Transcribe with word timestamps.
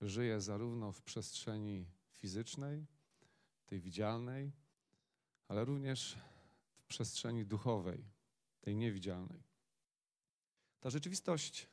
żyje 0.00 0.40
zarówno 0.40 0.92
w 0.92 1.02
przestrzeni 1.02 1.86
fizycznej, 2.12 2.86
tej 3.66 3.80
widzialnej, 3.80 4.52
ale 5.48 5.64
również 5.64 6.18
w 6.76 6.84
przestrzeni 6.84 7.46
duchowej, 7.46 8.04
tej 8.60 8.76
niewidzialnej. 8.76 9.42
Ta 10.80 10.90
rzeczywistość, 10.90 11.68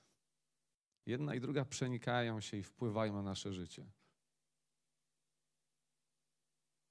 jedna 1.06 1.36
i 1.36 1.40
druga 1.40 1.66
przenikają 1.66 2.42
się 2.42 2.58
i 2.58 2.64
wpływają 2.64 3.14
na 3.14 3.22
nasze 3.22 3.54
życie. 3.54 3.86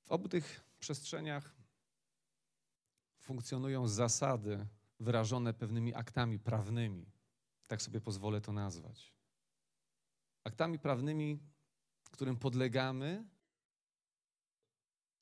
W 0.03 0.13
obu 0.13 0.29
tych 0.29 0.65
przestrzeniach 0.79 1.55
funkcjonują 3.19 3.89
zasady 3.89 4.67
wyrażone 5.01 5.55
pewnymi 5.55 5.95
aktami 5.95 6.39
prawnymi. 6.39 7.07
Tak 7.67 7.83
sobie 7.83 8.01
pozwolę 8.01 8.41
to 8.41 8.53
nazwać. 8.53 9.22
Aktami 10.45 10.79
prawnymi, 10.79 11.39
którym 12.13 12.37
podlegamy 12.37 13.25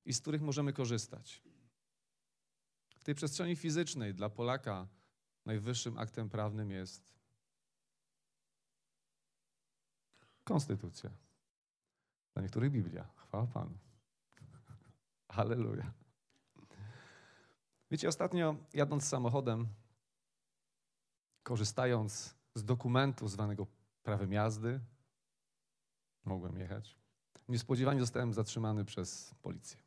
i 0.04 0.12
z 0.12 0.20
których 0.20 0.42
możemy 0.42 0.72
korzystać. 0.72 1.42
W 2.98 3.04
tej 3.04 3.14
przestrzeni 3.14 3.56
fizycznej 3.56 4.14
dla 4.14 4.30
Polaka 4.30 4.88
najwyższym 5.46 5.98
aktem 5.98 6.30
prawnym 6.30 6.70
jest 6.70 7.14
konstytucja. 10.44 11.10
Dla 12.34 12.42
niektórych 12.42 12.70
Biblia. 12.70 13.08
Chwała 13.16 13.46
Panu. 13.46 13.78
Halleluja. 15.36 15.92
Wiecie, 17.90 18.08
ostatnio 18.08 18.56
jadąc 18.74 19.08
samochodem, 19.08 19.68
korzystając 21.42 22.34
z 22.54 22.64
dokumentu 22.64 23.28
zwanego 23.28 23.66
prawem 24.02 24.32
jazdy, 24.32 24.80
mogłem 26.24 26.58
jechać. 26.58 26.98
Niespodziewanie 27.48 28.00
zostałem 28.00 28.32
zatrzymany 28.32 28.84
przez 28.84 29.34
policję. 29.42 29.78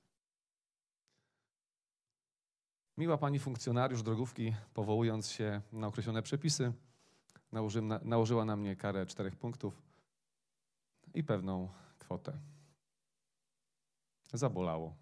Miła 2.98 3.18
pani 3.18 3.40
funkcjonariusz 3.40 4.04
drogówki, 4.04 4.56
powołując 4.74 5.32
się 5.32 5.62
na 5.72 5.88
określone 5.88 6.22
przepisy, 6.22 6.74
nałożyła 8.02 8.46
na 8.46 8.56
mnie 8.56 8.76
karę 8.76 9.06
czterech 9.06 9.36
punktów 9.36 9.82
i 11.14 11.24
pewną 11.24 11.70
kwotę. 12.00 12.40
Zabolało. 14.34 14.96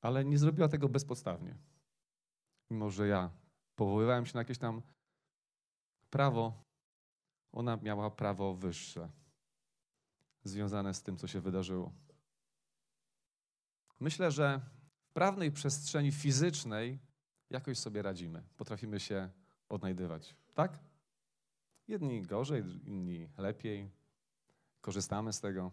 Ale 0.00 0.24
nie 0.24 0.38
zrobiła 0.38 0.68
tego 0.68 0.88
bezpodstawnie. 0.88 1.56
Mimo, 2.70 2.90
że 2.90 3.08
ja 3.08 3.30
powoływałem 3.76 4.26
się 4.26 4.34
na 4.34 4.40
jakieś 4.40 4.58
tam 4.58 4.82
prawo, 6.10 6.64
ona 7.52 7.76
miała 7.76 8.10
prawo 8.10 8.54
wyższe, 8.54 9.10
związane 10.44 10.94
z 10.94 11.02
tym, 11.02 11.16
co 11.16 11.26
się 11.26 11.40
wydarzyło. 11.40 11.92
Myślę, 14.00 14.30
że 14.30 14.60
w 15.02 15.10
prawnej 15.12 15.52
przestrzeni 15.52 16.12
fizycznej 16.12 16.98
jakoś 17.50 17.78
sobie 17.78 18.02
radzimy. 18.02 18.42
Potrafimy 18.56 19.00
się 19.00 19.30
odnajdywać. 19.68 20.36
Tak? 20.54 20.78
Jedni 21.88 22.22
gorzej, 22.22 22.62
inni 22.84 23.28
lepiej. 23.38 23.90
Korzystamy 24.80 25.32
z 25.32 25.40
tego. 25.40 25.70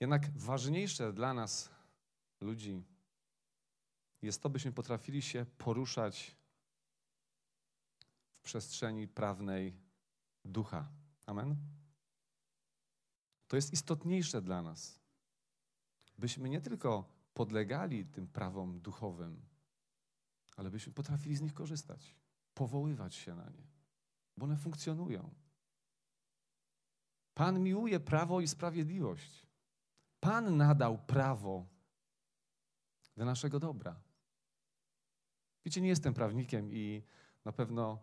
Jednak 0.00 0.30
ważniejsze 0.36 1.12
dla 1.12 1.34
nas, 1.34 1.70
ludzi, 2.40 2.84
jest 4.22 4.42
to, 4.42 4.50
byśmy 4.50 4.72
potrafili 4.72 5.22
się 5.22 5.46
poruszać 5.58 6.36
w 8.36 8.42
przestrzeni 8.42 9.08
prawnej 9.08 9.83
ducha. 10.44 10.88
Amen? 11.26 11.56
To 13.48 13.56
jest 13.56 13.72
istotniejsze 13.72 14.42
dla 14.42 14.62
nas, 14.62 15.00
byśmy 16.18 16.48
nie 16.48 16.60
tylko 16.60 17.08
podlegali 17.34 18.06
tym 18.06 18.26
prawom 18.26 18.80
duchowym, 18.80 19.42
ale 20.56 20.70
byśmy 20.70 20.92
potrafili 20.92 21.36
z 21.36 21.40
nich 21.40 21.54
korzystać, 21.54 22.16
powoływać 22.54 23.14
się 23.14 23.34
na 23.34 23.50
nie, 23.50 23.66
bo 24.36 24.44
one 24.44 24.56
funkcjonują. 24.56 25.34
Pan 27.34 27.60
miłuje 27.60 28.00
prawo 28.00 28.40
i 28.40 28.48
sprawiedliwość. 28.48 29.46
Pan 30.20 30.56
nadał 30.56 30.98
prawo 30.98 31.66
dla 33.16 33.24
naszego 33.24 33.60
dobra. 33.60 34.00
Wiecie, 35.64 35.80
nie 35.80 35.88
jestem 35.88 36.14
prawnikiem 36.14 36.72
i 36.72 37.02
na 37.44 37.52
pewno 37.52 37.98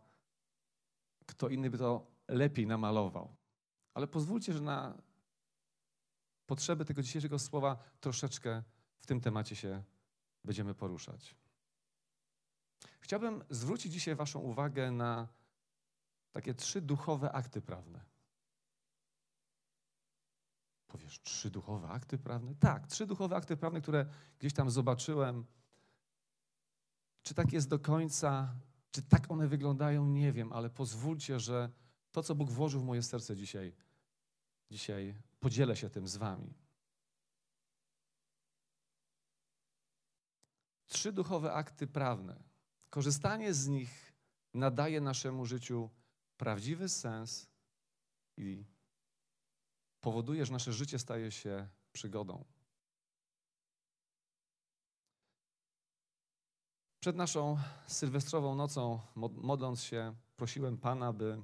kto 1.26 1.50
inny 1.50 1.70
by 1.70 1.78
to 1.78 2.11
lepiej 2.32 2.68
namalował. 2.68 3.36
Ale 3.94 4.08
pozwólcie, 4.08 4.54
że 4.54 4.62
na 4.62 5.02
potrzeby 6.46 6.86
tego 6.86 7.02
dzisiejszego 7.02 7.40
słowa 7.40 7.78
troszeczkę 8.00 8.64
w 9.00 9.06
tym 9.06 9.22
temacie 9.22 9.56
się 9.56 9.84
będziemy 10.44 10.74
poruszać. 10.74 11.36
Chciałbym 13.00 13.44
zwrócić 13.50 13.94
dzisiaj 13.94 14.16
Waszą 14.16 14.40
uwagę 14.40 14.92
na 14.92 15.28
takie 16.32 16.54
trzy 16.54 16.82
duchowe 16.82 17.32
akty 17.32 17.62
prawne. 17.62 18.06
Powiesz, 20.88 21.22
trzy 21.22 21.52
duchowe 21.52 21.88
akty 21.90 22.18
prawne? 22.18 22.56
Tak, 22.56 22.88
trzy 22.88 23.06
duchowe 23.06 23.36
akty 23.36 23.58
prawne, 23.58 23.82
które 23.82 24.06
gdzieś 24.40 24.54
tam 24.54 24.70
zobaczyłem. 24.70 25.46
Czy 27.24 27.34
tak 27.34 27.54
jest 27.54 27.70
do 27.70 27.80
końca? 27.80 28.56
Czy 28.92 29.02
tak 29.02 29.32
one 29.32 29.48
wyglądają? 29.48 30.06
Nie 30.06 30.32
wiem, 30.32 30.54
ale 30.54 30.70
pozwólcie, 30.70 31.40
że 31.40 31.70
to, 32.12 32.24
co 32.24 32.36
Bóg 32.36 32.52
włożył 32.52 32.82
w 32.82 32.86
moje 32.86 33.04
serce 33.04 33.36
dzisiaj, 33.36 33.74
dzisiaj 34.72 35.16
podzielę 35.40 35.76
się 35.76 35.90
tym 35.90 36.08
z 36.08 36.18
Wami. 36.18 36.54
Trzy 40.88 41.12
duchowe 41.12 41.54
akty 41.54 41.88
prawne. 41.88 42.44
Korzystanie 42.90 43.54
z 43.54 43.68
nich 43.68 44.14
nadaje 44.54 45.02
naszemu 45.02 45.46
życiu 45.46 45.90
prawdziwy 46.38 46.90
sens 46.90 47.48
i 48.38 48.66
powoduje, 50.02 50.46
że 50.46 50.54
nasze 50.54 50.74
życie 50.74 51.00
staje 51.00 51.32
się 51.32 51.68
przygodą. 51.94 52.46
Przed 57.00 57.16
naszą 57.16 57.58
sylwestrową 57.88 58.56
nocą, 58.56 59.00
modląc 59.16 59.84
się, 59.84 60.16
prosiłem 60.36 60.78
Pana, 60.78 61.14
by 61.14 61.42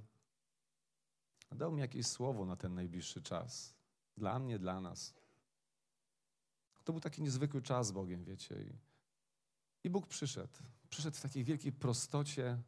dał 1.55 1.71
mi 1.71 1.81
jakieś 1.81 2.07
słowo 2.07 2.45
na 2.45 2.55
ten 2.55 2.73
najbliższy 2.73 3.21
czas. 3.21 3.75
Dla 4.17 4.39
mnie, 4.39 4.59
dla 4.59 4.81
nas. 4.81 5.13
To 6.83 6.93
był 6.93 6.99
taki 6.99 7.21
niezwykły 7.21 7.61
czas 7.61 7.87
z 7.87 7.91
Bogiem, 7.91 8.23
wiecie. 8.23 8.55
I, 8.61 8.77
i 9.83 9.89
Bóg 9.89 10.07
przyszedł. 10.07 10.53
Przyszedł 10.89 11.17
w 11.17 11.21
takiej 11.21 11.43
wielkiej 11.43 11.71
prostocie. 11.71 12.61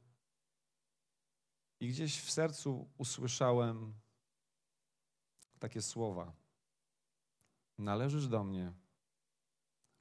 I 1.79 1.87
gdzieś 1.87 2.21
w 2.21 2.31
sercu 2.31 2.89
usłyszałem 2.97 3.93
takie 5.59 5.81
słowa. 5.81 6.33
Należysz 7.77 8.27
do 8.27 8.43
mnie, 8.43 8.73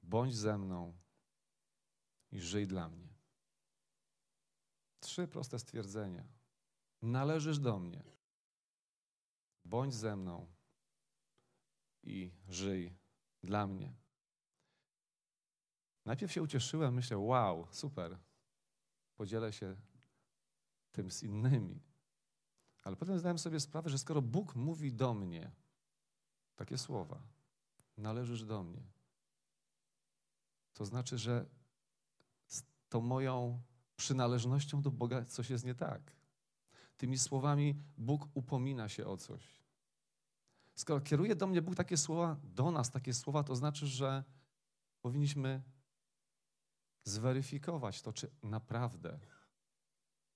bądź 0.02 0.36
ze 0.36 0.58
mną 0.58 0.98
i 2.30 2.40
żyj 2.40 2.66
dla 2.66 2.88
mnie. 2.88 3.08
Trzy 5.00 5.28
proste 5.28 5.58
stwierdzenia. 5.58 6.24
Należysz 7.02 7.58
do 7.58 7.78
mnie, 7.78 8.02
bądź 9.68 9.94
ze 9.94 10.16
mną 10.16 10.46
i 12.02 12.32
żyj 12.48 12.96
dla 13.42 13.66
mnie. 13.66 13.94
Najpierw 16.04 16.32
się 16.32 16.42
ucieszyłem, 16.42 16.94
myślę, 16.94 17.18
wow, 17.18 17.66
super, 17.70 18.18
podzielę 19.16 19.52
się 19.52 19.76
tym 20.92 21.10
z 21.10 21.22
innymi. 21.22 21.80
Ale 22.84 22.96
potem 22.96 23.18
zdałem 23.18 23.38
sobie 23.38 23.60
sprawę, 23.60 23.90
że 23.90 23.98
skoro 23.98 24.22
Bóg 24.22 24.54
mówi 24.54 24.93
do 24.93 25.14
mnie 25.14 25.50
takie 26.56 26.78
słowa, 26.78 27.22
należysz 27.96 28.44
do 28.44 28.62
mnie, 28.62 28.82
to 30.75 30.84
znaczy, 30.84 31.19
że 31.19 31.46
z 32.46 32.62
tą 32.88 33.00
moją 33.00 33.62
przynależnością 33.96 34.82
do 34.82 34.90
Boga 34.90 35.25
coś 35.25 35.50
jest 35.50 35.64
nie 35.64 35.75
tak. 35.75 36.12
Tymi 36.96 37.19
słowami 37.19 37.82
Bóg 37.96 38.28
upomina 38.34 38.88
się 38.88 39.06
o 39.06 39.16
coś. 39.16 39.57
Skoro 40.78 41.00
kieruje 41.00 41.36
do 41.36 41.46
mnie 41.46 41.62
Bóg 41.62 41.75
takie 41.75 41.96
słowa, 41.96 42.36
do 42.44 42.70
nas 42.70 42.90
takie 42.90 43.14
słowa, 43.14 43.42
to 43.42 43.56
znaczy, 43.56 43.86
że 43.86 44.25
powinniśmy 45.00 45.62
zweryfikować 47.04 48.02
to, 48.02 48.12
czy 48.12 48.30
naprawdę 48.42 49.19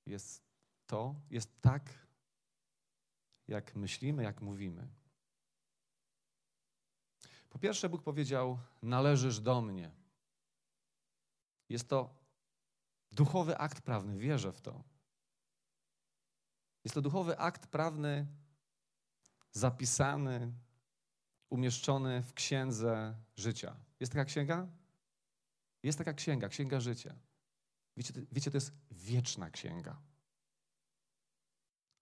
jest 0.07 0.43
to, 0.87 1.15
jest 1.31 1.61
tak, 1.61 2.07
jak 3.49 3.75
myślimy, 3.75 4.23
jak 4.23 4.41
mówimy. 4.41 4.89
Po 7.51 7.59
pierwsze, 7.59 7.89
Bóg 7.89 8.03
powiedział: 8.03 8.59
Należysz 8.83 9.41
do 9.41 9.61
mnie. 9.61 9.91
Jest 11.69 11.89
to 11.89 12.15
duchowy 13.13 13.59
akt 13.59 13.81
prawny, 13.81 14.19
wierzę 14.19 14.53
w 14.53 14.61
to. 14.61 14.85
Jest 16.85 16.95
to 16.95 17.03
duchowy 17.03 17.39
akt 17.39 17.67
prawny 17.67 18.27
zapisany, 19.53 20.53
umieszczony 21.51 22.23
w 22.23 22.35
księdze 22.35 23.17
życia. 23.37 23.77
Jest 24.01 24.13
taka 24.13 24.25
księga? 24.25 24.69
Jest 25.83 25.99
taka 25.99 26.13
księga, 26.13 26.49
księga 26.49 26.81
życia. 26.81 27.15
Wiecie, 27.97 28.13
wiecie 28.33 28.51
to 28.51 28.57
jest 28.57 28.73
wieczna 28.91 29.51
księga. 29.51 30.01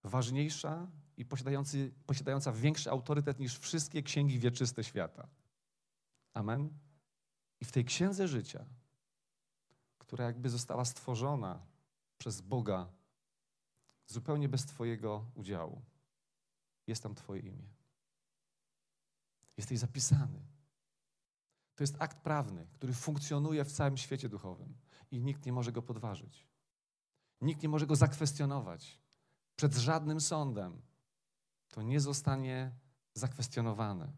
Ważniejsza 0.05 0.91
i 1.17 1.25
posiadający, 1.25 1.93
posiadająca 2.07 2.53
większy 2.53 2.91
autorytet 2.91 3.39
niż 3.39 3.59
wszystkie 3.59 4.03
księgi 4.03 4.39
wieczyste 4.39 4.85
świata. 4.85 5.29
Amen. 6.35 6.79
I 7.61 7.65
w 7.65 7.73
tej 7.73 7.85
księdze 7.85 8.29
życia, 8.29 8.65
która 9.99 10.25
jakby 10.25 10.49
została 10.51 10.85
stworzona 10.85 11.67
przez 12.19 12.41
Boga 12.41 12.93
zupełnie 14.07 14.49
bez 14.49 14.67
Twojego 14.67 15.31
udziału, 15.35 15.83
jest 16.87 17.03
tam 17.03 17.15
Twoje 17.15 17.41
imię. 17.41 17.69
Jesteś 19.57 19.79
zapisany. 19.79 20.41
To 21.75 21.83
jest 21.83 21.97
akt 21.99 22.19
prawny, 22.19 22.67
który 22.73 22.93
funkcjonuje 22.93 23.65
w 23.65 23.73
całym 23.73 23.97
świecie 23.97 24.29
duchowym 24.29 24.75
i 25.11 25.21
nikt 25.21 25.47
nie 25.47 25.53
może 25.53 25.73
go 25.73 25.83
podważyć. 25.83 26.47
Nikt 27.41 27.63
nie 27.63 27.69
może 27.69 27.87
go 27.87 27.97
zakwestionować. 27.97 29.01
Przed 29.57 29.75
żadnym 29.75 30.21
sądem 30.21 30.83
to 31.69 31.83
nie 31.83 32.01
zostanie 32.01 32.73
zakwestionowane. 33.15 34.13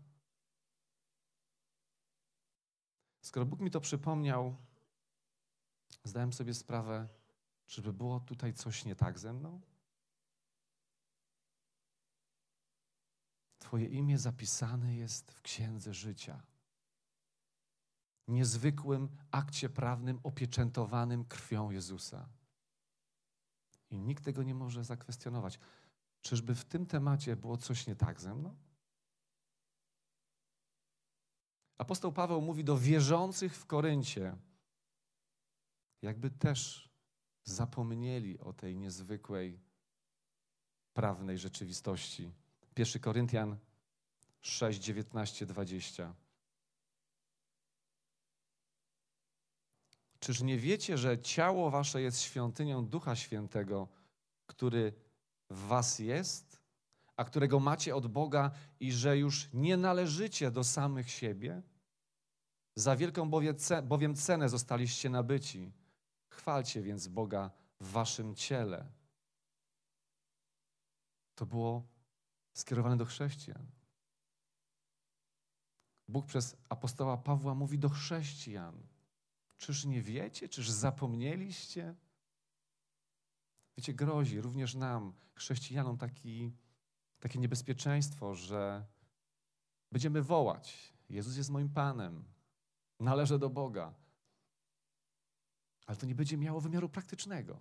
Skoro 3.20 3.46
Bóg 3.46 3.60
mi 3.60 3.70
to 3.70 3.80
przypomniał, 3.80 4.56
zdałem 6.04 6.32
sobie 6.32 6.54
sprawę, 6.54 7.08
żeby 7.66 7.92
było 7.92 8.20
tutaj 8.20 8.54
coś 8.54 8.84
nie 8.84 8.96
tak 8.96 9.18
ze 9.18 9.32
mną. 9.32 9.60
Twoje 13.62 13.86
imię 13.86 14.18
zapisane 14.18 14.96
jest 14.96 15.32
w 15.32 15.42
księdze 15.42 15.94
życia. 15.94 16.42
Niezwykłym 18.28 19.08
akcie 19.30 19.68
prawnym 19.68 20.20
opieczętowanym 20.22 21.24
krwią 21.24 21.70
Jezusa. 21.70 22.28
I 23.90 23.98
nikt 23.98 24.24
tego 24.24 24.42
nie 24.42 24.54
może 24.54 24.84
zakwestionować. 24.84 25.58
Czyżby 26.20 26.54
w 26.54 26.64
tym 26.64 26.86
temacie 26.86 27.36
było 27.36 27.56
coś 27.56 27.86
nie 27.86 27.96
tak 27.96 28.20
ze 28.20 28.34
mną? 28.34 28.56
Apostoł 31.78 32.12
Paweł 32.12 32.42
mówi 32.42 32.64
do 32.64 32.78
wierzących 32.78 33.56
w 33.56 33.66
Koryncie, 33.66 34.36
jakby 36.02 36.30
też 36.30 36.90
zapomnieli 37.44 38.38
o 38.38 38.52
tej 38.52 38.76
niezwykłej 38.76 39.60
prawnej 40.92 41.38
rzeczywistości. 41.38 42.32
1 42.76 43.02
Koryntian 43.02 43.56
6, 44.40 44.80
19, 44.80 45.46
20. 45.46 46.14
Czyż 50.20 50.42
nie 50.42 50.58
wiecie, 50.58 50.98
że 50.98 51.18
ciało 51.18 51.70
wasze 51.70 52.02
jest 52.02 52.20
świątynią 52.20 52.86
Ducha 52.86 53.16
Świętego, 53.16 53.88
który 54.46 54.92
w 55.50 55.66
was 55.66 55.98
jest, 55.98 56.62
a 57.16 57.24
którego 57.24 57.60
macie 57.60 57.96
od 57.96 58.06
Boga 58.06 58.50
i 58.80 58.92
że 58.92 59.18
już 59.18 59.48
nie 59.52 59.76
należycie 59.76 60.50
do 60.50 60.64
samych 60.64 61.10
siebie? 61.10 61.62
Za 62.74 62.96
wielką 62.96 63.30
bowiem 63.82 64.14
cenę 64.14 64.48
zostaliście 64.48 65.10
nabyci. 65.10 65.72
Chwalcie 66.28 66.82
więc 66.82 67.08
Boga 67.08 67.50
w 67.80 67.90
waszym 67.90 68.34
ciele. 68.34 68.86
To 71.34 71.46
było 71.46 71.91
skierowane 72.52 72.96
do 72.96 73.04
chrześcijan. 73.04 73.66
Bóg 76.08 76.26
przez 76.26 76.56
apostoła 76.68 77.16
Pawła 77.16 77.54
mówi 77.54 77.78
do 77.78 77.88
chrześcijan. 77.88 78.86
Czyż 79.58 79.84
nie 79.84 80.02
wiecie? 80.02 80.48
Czyż 80.48 80.70
zapomnieliście? 80.70 81.94
Wiecie, 83.76 83.94
grozi 83.94 84.40
również 84.40 84.74
nam, 84.74 85.12
chrześcijanom, 85.34 85.98
taki, 85.98 86.52
takie 87.20 87.38
niebezpieczeństwo, 87.38 88.34
że 88.34 88.86
będziemy 89.92 90.22
wołać: 90.22 90.92
Jezus 91.08 91.36
jest 91.36 91.50
moim 91.50 91.68
Panem, 91.68 92.24
należę 93.00 93.38
do 93.38 93.50
Boga. 93.50 93.94
Ale 95.86 95.96
to 95.96 96.06
nie 96.06 96.14
będzie 96.14 96.36
miało 96.36 96.60
wymiaru 96.60 96.88
praktycznego. 96.88 97.58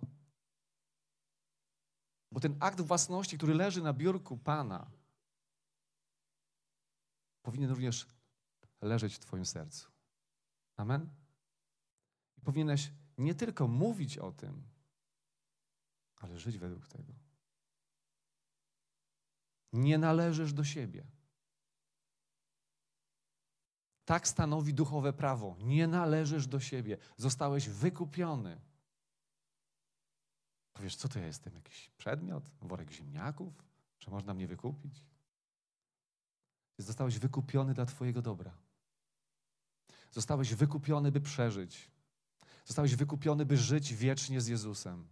Bo 2.32 2.40
ten 2.40 2.56
akt 2.60 2.80
własności, 2.80 3.36
który 3.36 3.54
leży 3.54 3.82
na 3.82 3.92
biurku 3.92 4.38
Pana, 4.38 4.90
powinien 7.42 7.70
również 7.70 8.06
leżeć 8.80 9.14
w 9.14 9.18
Twoim 9.18 9.46
sercu. 9.46 9.90
Amen? 10.76 11.10
I 12.38 12.40
powinieneś 12.40 12.92
nie 13.18 13.34
tylko 13.34 13.68
mówić 13.68 14.18
o 14.18 14.32
tym, 14.32 14.62
ale 16.16 16.38
żyć 16.38 16.58
według 16.58 16.88
tego. 16.88 17.12
Nie 19.72 19.98
należysz 19.98 20.52
do 20.52 20.64
siebie. 20.64 21.06
Tak 24.04 24.28
stanowi 24.28 24.74
duchowe 24.74 25.12
prawo. 25.12 25.56
Nie 25.60 25.86
należysz 25.86 26.46
do 26.46 26.60
siebie. 26.60 26.98
Zostałeś 27.16 27.68
wykupiony. 27.68 28.60
Powiesz, 30.82 30.96
co 30.96 31.08
to 31.08 31.18
ja 31.18 31.26
jestem? 31.26 31.54
Jakiś 31.54 31.90
przedmiot? 31.98 32.44
Worek 32.60 32.90
ziemniaków? 32.90 33.54
Że 33.98 34.10
można 34.10 34.34
mnie 34.34 34.46
wykupić? 34.46 35.04
Zostałeś 36.78 37.18
wykupiony 37.18 37.74
dla 37.74 37.86
Twojego 37.86 38.22
dobra. 38.22 38.56
Zostałeś 40.10 40.54
wykupiony, 40.54 41.12
by 41.12 41.20
przeżyć. 41.20 41.90
Zostałeś 42.64 42.96
wykupiony, 42.96 43.46
by 43.46 43.56
żyć 43.56 43.94
wiecznie 43.94 44.40
z 44.40 44.46
Jezusem. 44.46 45.08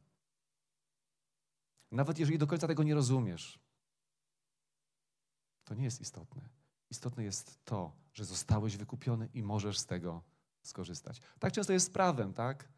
Nawet 1.90 2.19
jeżeli 2.19 2.38
do 2.38 2.46
końca 2.46 2.67
tego 2.67 2.82
nie 2.82 2.94
rozumiesz, 2.94 3.58
to 5.64 5.75
nie 5.75 5.84
jest 5.84 6.00
istotne. 6.00 6.49
Istotne 6.90 7.25
jest 7.25 7.64
to, 7.64 7.96
że 8.14 8.25
zostałeś 8.25 8.76
wykupiony 8.76 9.28
i 9.34 9.43
możesz 9.43 9.78
z 9.78 9.87
tego 9.87 10.22
skorzystać. 10.62 11.20
Tak 11.38 11.52
często 11.52 11.72
jest 11.72 11.87
z 11.87 11.90
prawem, 11.90 12.34
tak? 12.34 12.69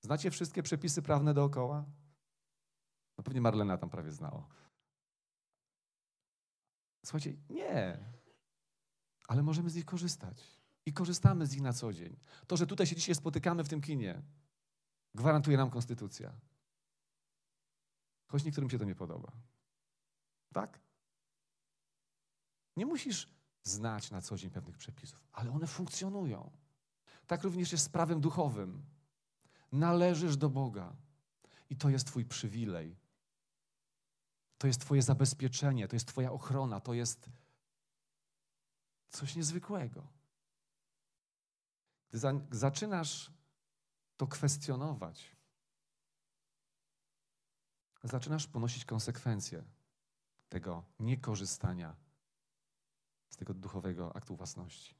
Znacie 0.00 0.30
wszystkie 0.30 0.62
przepisy 0.62 1.02
prawne 1.02 1.34
dookoła? 1.34 1.84
No 3.18 3.24
pewnie 3.24 3.40
Marlena 3.40 3.78
tam 3.78 3.90
prawie 3.90 4.12
znała. 4.12 4.48
Słuchajcie, 7.04 7.36
nie. 7.50 7.98
Ale 9.28 9.42
możemy 9.42 9.70
z 9.70 9.74
nich 9.74 9.84
korzystać. 9.84 10.60
I 10.86 10.92
korzystamy 10.92 11.46
z 11.46 11.52
nich 11.52 11.62
na 11.62 11.72
co 11.72 11.92
dzień. 11.92 12.16
To, 12.46 12.56
że 12.56 12.66
tutaj 12.66 12.86
się 12.86 12.96
dzisiaj 12.96 13.14
spotykamy 13.14 13.64
w 13.64 13.68
tym 13.68 13.80
kinie, 13.80 14.22
gwarantuje 15.14 15.56
nam 15.56 15.70
konstytucja. 15.70 16.32
Choć 18.26 18.44
niektórym 18.44 18.70
się 18.70 18.78
to 18.78 18.84
nie 18.84 18.94
podoba. 18.94 19.32
Tak? 20.52 20.80
Nie 22.76 22.86
musisz 22.86 23.28
znać 23.62 24.10
na 24.10 24.20
co 24.20 24.36
dzień 24.36 24.50
pewnych 24.50 24.78
przepisów, 24.78 25.28
ale 25.32 25.50
one 25.52 25.66
funkcjonują. 25.66 26.50
Tak 27.26 27.42
również 27.42 27.72
jest 27.72 27.84
z 27.84 27.88
prawem 27.88 28.20
duchowym. 28.20 28.84
Należysz 29.72 30.36
do 30.36 30.50
Boga 30.50 30.96
i 31.70 31.76
to 31.76 31.88
jest 31.88 32.06
Twój 32.06 32.24
przywilej. 32.24 32.96
To 34.58 34.66
jest 34.66 34.80
Twoje 34.80 35.02
zabezpieczenie, 35.02 35.88
to 35.88 35.96
jest 35.96 36.08
Twoja 36.08 36.32
ochrona, 36.32 36.80
to 36.80 36.94
jest 36.94 37.30
coś 39.08 39.36
niezwykłego. 39.36 40.06
Gdy 42.08 42.18
zaczynasz 42.50 43.32
to 44.16 44.26
kwestionować, 44.26 45.36
zaczynasz 48.04 48.46
ponosić 48.46 48.84
konsekwencje 48.84 49.64
tego 50.48 50.84
niekorzystania 50.98 51.96
z 53.28 53.36
tego 53.36 53.54
duchowego 53.54 54.16
aktu 54.16 54.36
własności. 54.36 54.94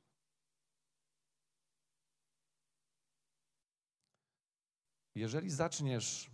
Jeżeli 5.15 5.51
zaczniesz 5.51 6.31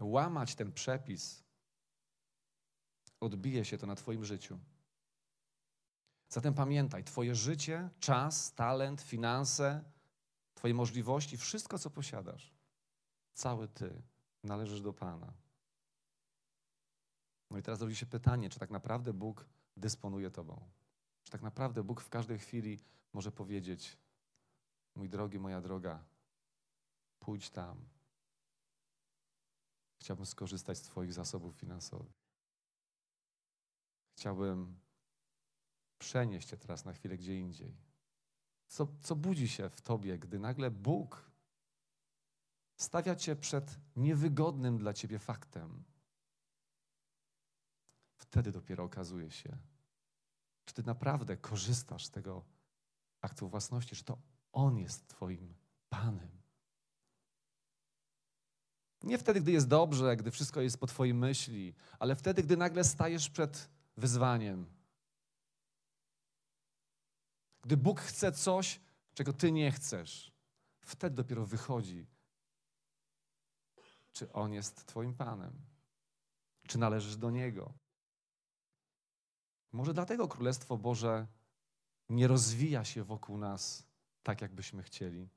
łamać 0.00 0.54
ten 0.54 0.72
przepis, 0.72 1.43
odbije 3.24 3.64
się 3.64 3.78
to 3.78 3.86
na 3.86 3.94
Twoim 3.94 4.24
życiu. 4.24 4.58
Zatem 6.28 6.54
pamiętaj, 6.54 7.04
Twoje 7.04 7.34
życie, 7.34 7.90
czas, 8.00 8.54
talent, 8.54 9.00
finanse, 9.02 9.84
Twoje 10.54 10.74
możliwości, 10.74 11.36
wszystko, 11.36 11.78
co 11.78 11.90
posiadasz, 11.90 12.54
cały 13.32 13.68
Ty 13.68 14.02
należysz 14.42 14.80
do 14.80 14.92
Pana. 14.92 15.32
No 17.50 17.58
i 17.58 17.62
teraz 17.62 17.80
rodzi 17.80 17.96
się 17.96 18.06
pytanie, 18.06 18.50
czy 18.50 18.58
tak 18.58 18.70
naprawdę 18.70 19.12
Bóg 19.12 19.48
dysponuje 19.76 20.30
Tobą? 20.30 20.70
Czy 21.22 21.30
tak 21.30 21.42
naprawdę 21.42 21.82
Bóg 21.82 22.00
w 22.00 22.08
każdej 22.08 22.38
chwili 22.38 22.78
może 23.12 23.32
powiedzieć: 23.32 23.98
Mój 24.94 25.08
drogi, 25.08 25.38
moja 25.38 25.60
droga, 25.60 26.04
pójdź 27.18 27.50
tam. 27.50 27.88
Chciałbym 30.00 30.26
skorzystać 30.26 30.78
z 30.78 30.82
Twoich 30.82 31.12
zasobów 31.12 31.54
finansowych. 31.54 32.23
Chciałbym 34.16 34.78
przenieść 35.98 36.48
Cię 36.48 36.56
teraz 36.56 36.84
na 36.84 36.92
chwilę 36.92 37.16
gdzie 37.16 37.40
indziej. 37.40 37.76
Co, 38.66 38.88
co 39.02 39.16
budzi 39.16 39.48
się 39.48 39.70
w 39.70 39.80
Tobie, 39.80 40.18
gdy 40.18 40.38
nagle 40.38 40.70
Bóg 40.70 41.30
stawia 42.76 43.16
Cię 43.16 43.36
przed 43.36 43.78
niewygodnym 43.96 44.78
dla 44.78 44.92
Ciebie 44.92 45.18
faktem? 45.18 45.84
Wtedy 48.16 48.52
dopiero 48.52 48.84
okazuje 48.84 49.30
się, 49.30 49.58
czy 50.64 50.74
Ty 50.74 50.82
naprawdę 50.82 51.36
korzystasz 51.36 52.06
z 52.06 52.10
tego 52.10 52.44
aktu 53.20 53.48
własności, 53.48 53.96
że 53.96 54.04
to 54.04 54.18
On 54.52 54.78
jest 54.78 55.08
Twoim 55.08 55.54
Panem. 55.88 56.44
Nie 59.02 59.18
wtedy, 59.18 59.40
gdy 59.40 59.52
jest 59.52 59.68
dobrze, 59.68 60.16
gdy 60.16 60.30
wszystko 60.30 60.60
jest 60.60 60.78
po 60.78 60.86
Twojej 60.86 61.14
myśli, 61.14 61.74
ale 61.98 62.16
wtedy, 62.16 62.42
gdy 62.42 62.56
nagle 62.56 62.84
stajesz 62.84 63.30
przed 63.30 63.73
wyzwaniem. 63.96 64.66
Gdy 67.62 67.76
Bóg 67.76 68.00
chce 68.00 68.32
coś, 68.32 68.80
czego 69.14 69.32
Ty 69.32 69.52
nie 69.52 69.72
chcesz, 69.72 70.32
wtedy 70.80 71.16
dopiero 71.16 71.46
wychodzi, 71.46 72.06
czy 74.12 74.32
On 74.32 74.52
jest 74.52 74.86
Twoim 74.86 75.14
Panem, 75.14 75.52
czy 76.68 76.78
należysz 76.78 77.16
do 77.16 77.30
Niego. 77.30 77.72
Może 79.72 79.94
dlatego 79.94 80.28
Królestwo 80.28 80.78
Boże 80.78 81.26
nie 82.08 82.28
rozwija 82.28 82.84
się 82.84 83.04
wokół 83.04 83.38
nas 83.38 83.86
tak, 84.22 84.40
jakbyśmy 84.40 84.82
chcieli, 84.82 85.28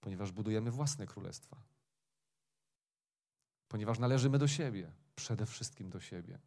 ponieważ 0.00 0.32
budujemy 0.32 0.70
własne 0.70 1.06
królestwa. 1.06 1.62
Ponieważ 3.68 3.98
należymy 3.98 4.38
do 4.38 4.48
siebie, 4.48 4.92
przede 5.14 5.46
wszystkim 5.46 5.90
do 5.90 6.00
siebie. 6.00 6.38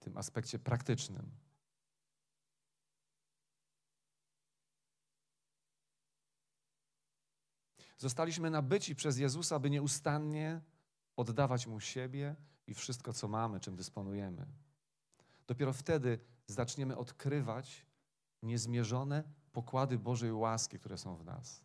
W 0.00 0.04
tym 0.04 0.16
aspekcie 0.16 0.58
praktycznym. 0.58 1.30
Zostaliśmy 7.98 8.50
nabyci 8.50 8.94
przez 8.94 9.18
Jezusa, 9.18 9.58
by 9.58 9.70
nieustannie 9.70 10.60
oddawać 11.16 11.66
Mu 11.66 11.80
siebie 11.80 12.36
i 12.66 12.74
wszystko, 12.74 13.12
co 13.12 13.28
mamy, 13.28 13.60
czym 13.60 13.76
dysponujemy. 13.76 14.46
Dopiero 15.46 15.72
wtedy 15.72 16.18
zaczniemy 16.46 16.96
odkrywać 16.96 17.86
niezmierzone 18.42 19.24
pokłady 19.52 19.98
Bożej 19.98 20.32
łaski, 20.32 20.78
które 20.78 20.98
są 20.98 21.16
w 21.16 21.24
nas. 21.24 21.64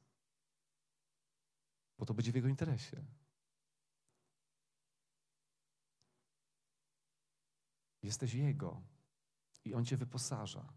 Bo 1.97 2.05
to 2.05 2.13
będzie 2.13 2.31
w 2.31 2.35
Jego 2.35 2.47
interesie. 2.47 3.05
Jesteś 8.05 8.33
Jego 8.33 8.81
i 9.65 9.73
On 9.73 9.85
Cię 9.85 9.97
wyposaża. 9.97 10.73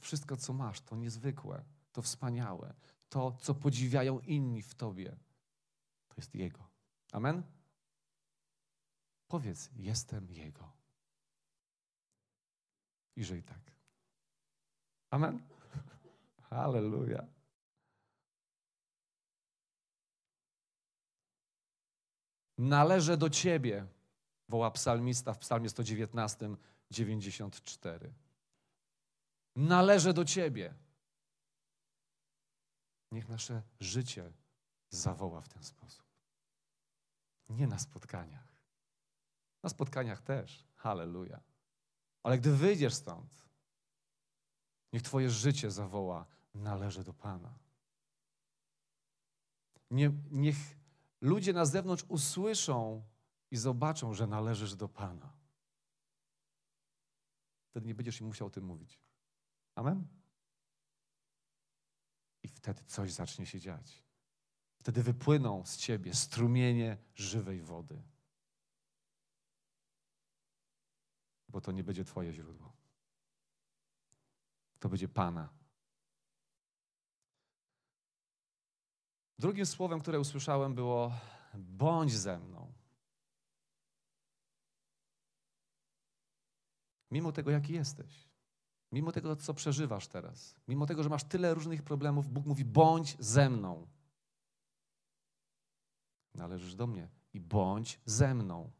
Wszystko, 0.00 0.36
co 0.36 0.52
masz, 0.52 0.80
to 0.80 0.96
niezwykłe, 0.96 1.64
to 1.92 2.02
wspaniałe, 2.02 2.74
to, 3.08 3.36
co 3.40 3.54
podziwiają 3.54 4.20
inni 4.20 4.62
w 4.62 4.74
Tobie, 4.74 5.16
to 6.08 6.14
jest 6.16 6.34
Jego. 6.34 6.68
Amen? 7.12 7.42
Powiedz, 9.28 9.70
jestem 9.76 10.30
Jego. 10.30 10.72
I 13.16 13.24
żyj 13.24 13.42
tak. 13.42 13.72
Amen? 15.10 15.42
Halleluja. 16.50 17.26
Należę 22.58 23.16
do 23.16 23.30
Ciebie, 23.30 23.86
woła 24.48 24.70
psalmista 24.70 25.34
w 25.34 25.38
psalmie 25.38 25.68
119, 25.68 26.48
94. 26.90 28.14
Należę 29.56 30.14
do 30.14 30.24
Ciebie. 30.24 30.74
Niech 33.12 33.28
nasze 33.28 33.62
życie 33.80 34.32
zawoła 34.90 35.40
w 35.40 35.48
ten 35.48 35.62
sposób. 35.64 36.04
Nie 37.48 37.66
na 37.66 37.78
spotkaniach. 37.78 38.62
Na 39.62 39.70
spotkaniach 39.70 40.22
też. 40.22 40.64
Halleluja. 40.74 41.40
Ale 42.22 42.38
gdy 42.38 42.52
wyjdziesz 42.52 42.94
stąd, 42.94 43.48
niech 44.92 45.02
Twoje 45.02 45.30
życie 45.30 45.70
zawoła, 45.70 46.26
należy 46.54 47.04
do 47.04 47.12
Pana. 47.12 47.58
Nie, 49.90 50.10
niech 50.30 50.56
ludzie 51.20 51.52
na 51.52 51.64
zewnątrz 51.64 52.04
usłyszą 52.08 53.02
i 53.50 53.56
zobaczą, 53.56 54.14
że 54.14 54.26
należysz 54.26 54.74
do 54.74 54.88
Pana. 54.88 55.32
Wtedy 57.70 57.86
nie 57.86 57.94
będziesz 57.94 58.20
im 58.20 58.26
musiał 58.26 58.46
o 58.46 58.50
tym 58.50 58.64
mówić. 58.64 59.00
Amen? 59.74 60.06
I 62.42 62.48
wtedy 62.48 62.84
coś 62.84 63.12
zacznie 63.12 63.46
się 63.46 63.60
dziać. 63.60 64.02
Wtedy 64.76 65.02
wypłyną 65.02 65.64
z 65.64 65.76
ciebie 65.76 66.14
strumienie 66.14 66.96
żywej 67.14 67.62
wody. 67.62 68.02
Bo 71.48 71.60
to 71.60 71.72
nie 71.72 71.84
będzie 71.84 72.04
Twoje 72.04 72.32
źródło. 72.32 72.72
To 74.78 74.88
będzie 74.88 75.08
Pana. 75.08 75.48
Drugim 79.38 79.66
słowem, 79.66 80.00
które 80.00 80.20
usłyszałem, 80.20 80.74
było: 80.74 81.12
bądź 81.54 82.12
ze 82.12 82.38
mną. 82.38 82.67
Mimo 87.10 87.32
tego, 87.32 87.50
jaki 87.50 87.72
jesteś, 87.72 88.28
mimo 88.92 89.12
tego, 89.12 89.36
co 89.36 89.54
przeżywasz 89.54 90.08
teraz, 90.08 90.54
mimo 90.68 90.86
tego, 90.86 91.02
że 91.02 91.08
masz 91.08 91.24
tyle 91.24 91.54
różnych 91.54 91.82
problemów, 91.82 92.28
Bóg 92.28 92.46
mówi: 92.46 92.64
bądź 92.64 93.16
ze 93.18 93.50
mną. 93.50 93.86
Należysz 96.34 96.74
do 96.74 96.86
mnie 96.86 97.08
i 97.32 97.40
bądź 97.40 98.00
ze 98.06 98.34
mną. 98.34 98.70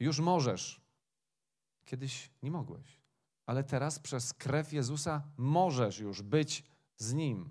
Już 0.00 0.20
możesz. 0.20 0.84
Kiedyś 1.84 2.30
nie 2.42 2.50
mogłeś, 2.50 3.00
ale 3.46 3.64
teraz 3.64 3.98
przez 3.98 4.32
krew 4.32 4.72
Jezusa 4.72 5.22
możesz 5.36 5.98
już 5.98 6.22
być 6.22 6.64
z 6.96 7.12
Nim. 7.12 7.50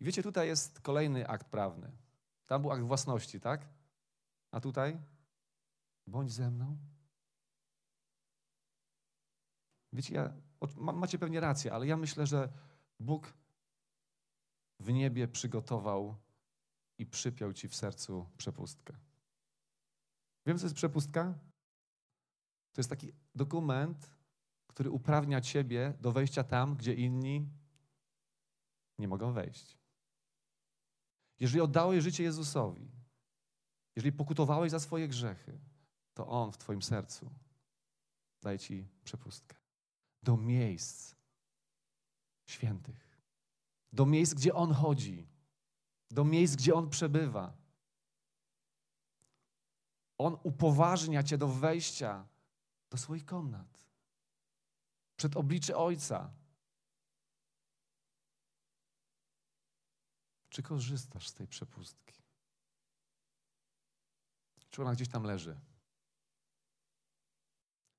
I 0.00 0.04
wiecie, 0.04 0.22
tutaj 0.22 0.48
jest 0.48 0.80
kolejny 0.80 1.28
akt 1.28 1.48
prawny. 1.48 1.92
Tam 2.46 2.62
był 2.62 2.70
akt 2.70 2.82
własności, 2.82 3.40
tak? 3.40 3.68
A 4.54 4.60
tutaj? 4.60 5.00
Bądź 6.06 6.32
ze 6.32 6.50
mną. 6.50 6.78
Wiecie, 9.92 10.14
ja, 10.14 10.32
macie 10.76 11.18
pewnie 11.18 11.40
rację, 11.40 11.72
ale 11.72 11.86
ja 11.86 11.96
myślę, 11.96 12.26
że 12.26 12.52
Bóg 13.00 13.34
w 14.80 14.92
niebie 14.92 15.28
przygotował 15.28 16.16
i 16.98 17.06
przypiął 17.06 17.52
ci 17.52 17.68
w 17.68 17.74
sercu 17.74 18.26
przepustkę. 18.36 18.96
Wiem, 20.46 20.58
co 20.58 20.64
jest 20.64 20.76
przepustka? 20.76 21.38
To 22.72 22.80
jest 22.80 22.90
taki 22.90 23.12
dokument, 23.34 24.10
który 24.66 24.90
uprawnia 24.90 25.40
ciebie 25.40 25.94
do 26.00 26.12
wejścia 26.12 26.44
tam, 26.44 26.76
gdzie 26.76 26.94
inni 26.94 27.48
nie 28.98 29.08
mogą 29.08 29.32
wejść. 29.32 29.78
Jeżeli 31.40 31.60
oddałeś 31.60 32.04
życie 32.04 32.22
Jezusowi, 32.22 33.03
jeżeli 33.96 34.12
pokutowałeś 34.12 34.70
za 34.70 34.80
swoje 34.80 35.08
grzechy, 35.08 35.58
to 36.14 36.26
On 36.26 36.52
w 36.52 36.58
Twoim 36.58 36.82
sercu 36.82 37.30
daje 38.42 38.58
Ci 38.58 38.88
przepustkę 39.04 39.56
do 40.22 40.36
miejsc 40.36 41.14
świętych, 42.46 43.20
do 43.92 44.06
miejsc, 44.06 44.34
gdzie 44.34 44.54
On 44.54 44.72
chodzi, 44.72 45.26
do 46.10 46.24
miejsc, 46.24 46.56
gdzie 46.56 46.74
On 46.74 46.90
przebywa. 46.90 47.56
On 50.18 50.36
upoważnia 50.42 51.22
Cię 51.22 51.38
do 51.38 51.48
wejścia 51.48 52.26
do 52.90 52.98
swoich 52.98 53.24
komnat, 53.24 53.86
przed 55.16 55.36
oblicze 55.36 55.76
Ojca. 55.76 56.32
Czy 60.48 60.62
korzystasz 60.62 61.28
z 61.28 61.34
tej 61.34 61.46
przepustki? 61.46 62.23
Czy 64.74 64.82
ona 64.82 64.92
gdzieś 64.92 65.08
tam 65.08 65.22
leży? 65.22 65.60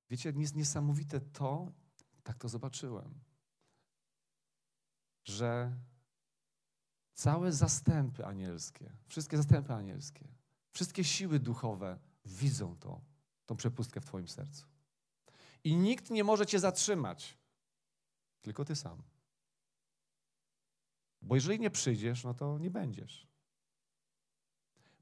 Wiecie, 0.09 0.33
jest 0.37 0.55
niesamowite 0.55 1.21
to, 1.21 1.71
tak 2.23 2.37
to 2.37 2.49
zobaczyłem, 2.49 3.19
że 5.23 5.77
całe 7.13 7.51
zastępy 7.51 8.25
anielskie, 8.25 8.91
wszystkie 9.07 9.37
zastępy 9.37 9.73
anielskie, 9.73 10.27
wszystkie 10.71 11.03
siły 11.03 11.39
duchowe 11.39 11.99
widzą 12.25 12.77
to, 12.77 13.01
tą 13.45 13.55
przepustkę 13.55 14.01
w 14.01 14.05
Twoim 14.05 14.27
sercu. 14.27 14.65
I 15.63 15.75
nikt 15.75 16.09
nie 16.09 16.23
może 16.23 16.45
Cię 16.45 16.59
zatrzymać, 16.59 17.37
tylko 18.41 18.65
Ty 18.65 18.75
sam. 18.75 19.03
Bo 21.21 21.35
jeżeli 21.35 21.59
nie 21.59 21.69
przyjdziesz, 21.69 22.23
no 22.23 22.33
to 22.33 22.57
nie 22.57 22.71
będziesz. 22.71 23.34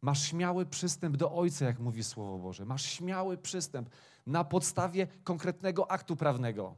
Masz 0.04 0.24
śmiały 0.28 0.66
przystęp 0.66 1.18
do 1.18 1.34
Ojca, 1.34 1.66
jak 1.66 1.80
mówi 1.80 2.04
Słowo 2.04 2.38
Boże. 2.40 2.66
Masz 2.66 2.86
śmiały 2.86 3.38
przystęp 3.38 3.90
na 4.26 4.44
podstawie 4.44 5.08
konkretnego 5.08 5.92
aktu 5.92 6.16
prawnego, 6.16 6.76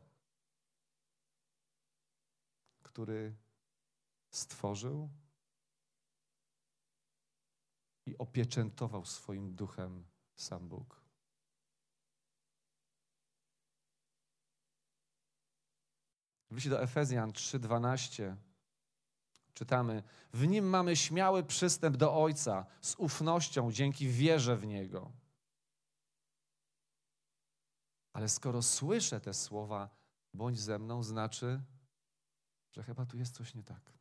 który 2.83 3.35
stworzył 4.29 5.09
i 8.05 8.17
opieczętował 8.17 9.05
swoim 9.05 9.55
duchem 9.55 10.05
sam 10.35 10.67
Bóg. 10.67 11.01
W 16.51 16.55
liście 16.55 16.69
do 16.69 16.81
Efezjan 16.81 17.31
3:12 17.31 18.35
czytamy: 19.55 20.03
W 20.33 20.47
nim 20.47 20.69
mamy 20.69 20.95
śmiały 20.95 21.43
przystęp 21.43 21.97
do 21.97 22.23
Ojca 22.23 22.65
z 22.81 22.95
ufnością 22.95 23.71
dzięki 23.71 24.07
wierze 24.07 24.57
w 24.57 24.65
Niego. 24.65 25.11
Ale 28.13 28.29
skoro 28.29 28.61
słyszę 28.61 29.21
te 29.21 29.33
słowa, 29.33 29.89
bądź 30.33 30.59
ze 30.59 30.79
mną, 30.79 31.03
znaczy, 31.03 31.61
że 32.71 32.83
chyba 32.83 33.05
tu 33.05 33.17
jest 33.17 33.35
coś 33.35 33.55
nie 33.55 33.63
tak. 33.63 33.93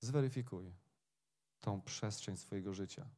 Zweryfikuj 0.00 0.74
tą 1.60 1.82
przestrzeń 1.82 2.36
swojego 2.36 2.74
życia. 2.74 3.08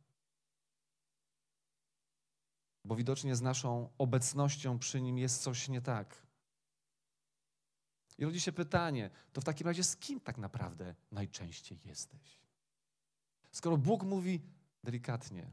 Bo 2.85 2.97
widocznie 2.97 3.37
z 3.37 3.43
naszą 3.43 3.91
obecnością 3.99 4.79
przy 4.79 5.01
nim 5.01 5.19
jest 5.19 5.43
coś 5.43 5.69
nie 5.69 5.81
tak. 5.81 6.28
I 8.19 8.25
rodzi 8.25 8.41
się 8.41 8.53
pytanie, 8.53 9.11
to 9.33 9.41
w 9.41 9.45
takim 9.45 9.67
razie 9.67 9.85
z 9.85 9.97
kim 9.97 10.21
tak 10.21 10.39
naprawdę 10.39 10.95
najczęściej 11.13 11.81
jesteś? 11.85 12.41
Skoro 13.53 13.77
Bóg 13.77 14.03
mówi 14.03 14.43
delikatnie, 14.85 15.51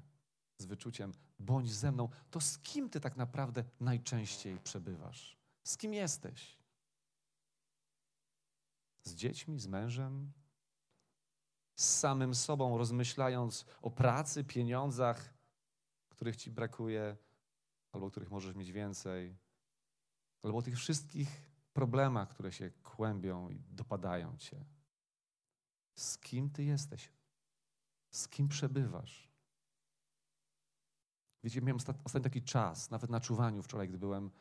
z 0.58 0.66
wyczuciem, 0.66 1.12
bądź 1.40 1.72
ze 1.72 1.92
mną, 1.92 2.10
to 2.32 2.42
z 2.42 2.58
kim 2.58 2.90
ty 2.90 3.00
tak 3.00 3.18
naprawdę 3.18 3.64
najczęściej 3.80 4.60
przebywasz? 4.60 5.38
Z 5.64 5.78
kim 5.78 5.94
jesteś? 5.94 6.58
Z 9.04 9.16
dziećmi, 9.16 9.60
z 9.60 9.68
mężem? 9.68 10.32
Z 11.76 12.00
samym 12.00 12.36
sobą, 12.36 12.78
rozmyślając 12.78 13.66
o 13.82 13.92
pracy, 13.92 14.44
pieniądzach, 14.44 15.34
których 16.10 16.36
ci 16.36 16.52
brakuje, 16.52 17.18
albo 17.92 18.12
których 18.12 18.32
możesz 18.32 18.56
mieć 18.56 18.72
więcej, 18.72 19.38
albo 20.44 20.58
o 20.58 20.62
tych 20.62 20.78
wszystkich 20.78 21.55
problemach, 21.76 22.30
które 22.30 22.52
się 22.52 22.72
kłębią 22.72 23.50
i 23.50 23.60
dopadają 23.60 24.38
cię. 24.38 24.66
Z 25.96 26.18
kim 26.18 26.50
ty 26.50 26.64
jesteś? 26.64 27.12
Z 28.12 28.28
kim 28.28 28.48
przebywasz? 28.48 29.32
Wiecie, 31.44 31.62
miałem 31.62 31.80
ostatni 32.04 32.22
taki 32.24 32.42
czas, 32.42 32.92
nawet 32.92 33.10
na 33.10 33.20
czuwaniu 33.20 33.64
wczoraj, 33.64 33.90
gdy 33.90 33.98
byłem, 33.98 34.32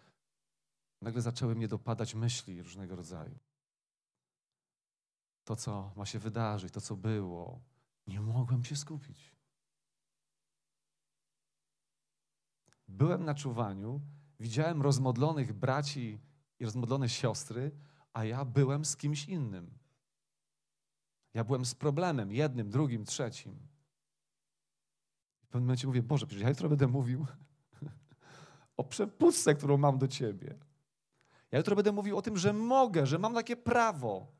nagle 1.02 1.22
zaczęły 1.22 1.54
mnie 1.54 1.68
dopadać 1.68 2.14
myśli 2.14 2.62
różnego 2.62 2.96
rodzaju. 2.96 3.38
To, 5.44 5.56
co 5.56 5.92
ma 5.96 6.06
się 6.06 6.18
wydarzyć, 6.18 6.72
to, 6.72 6.80
co 6.80 6.96
było, 6.96 7.60
nie 8.06 8.20
mogłem 8.20 8.64
się 8.64 8.76
skupić. 8.76 9.34
Byłem 12.88 13.24
na 13.24 13.34
czuwaniu, 13.34 14.00
widziałem 14.40 14.82
rozmodlonych 14.82 15.52
braci 15.52 16.20
rozmodlone 16.64 17.08
siostry, 17.08 17.70
a 18.12 18.24
ja 18.24 18.44
byłem 18.44 18.84
z 18.84 18.96
kimś 18.96 19.28
innym. 19.28 19.78
Ja 21.34 21.44
byłem 21.44 21.64
z 21.64 21.74
problemem, 21.74 22.32
jednym, 22.32 22.70
drugim, 22.70 23.04
trzecim. 23.04 23.58
W 25.42 25.46
pewnym 25.46 25.66
momencie 25.66 25.86
mówię, 25.86 26.02
Boże, 26.02 26.26
przecież 26.26 26.42
ja 26.42 26.48
jutro 26.48 26.68
będę 26.68 26.86
mówił 26.86 27.26
o 28.76 28.84
przepustce, 28.84 29.54
którą 29.54 29.76
mam 29.76 29.98
do 29.98 30.08
Ciebie. 30.08 30.58
Ja 31.50 31.58
jutro 31.58 31.76
będę 31.76 31.92
mówił 31.92 32.18
o 32.18 32.22
tym, 32.22 32.36
że 32.36 32.52
mogę, 32.52 33.06
że 33.06 33.18
mam 33.18 33.34
takie 33.34 33.56
prawo 33.56 34.32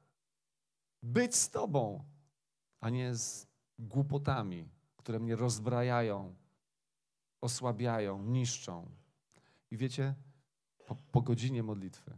być 1.02 1.36
z 1.36 1.50
Tobą, 1.50 2.04
a 2.80 2.90
nie 2.90 3.14
z 3.14 3.46
głupotami, 3.78 4.68
które 4.96 5.20
mnie 5.20 5.36
rozbrajają, 5.36 6.34
osłabiają, 7.40 8.22
niszczą. 8.22 8.90
I 9.70 9.76
wiecie, 9.76 10.14
po, 10.86 10.94
po 10.94 11.22
godzinie 11.22 11.62
modlitwy, 11.62 12.16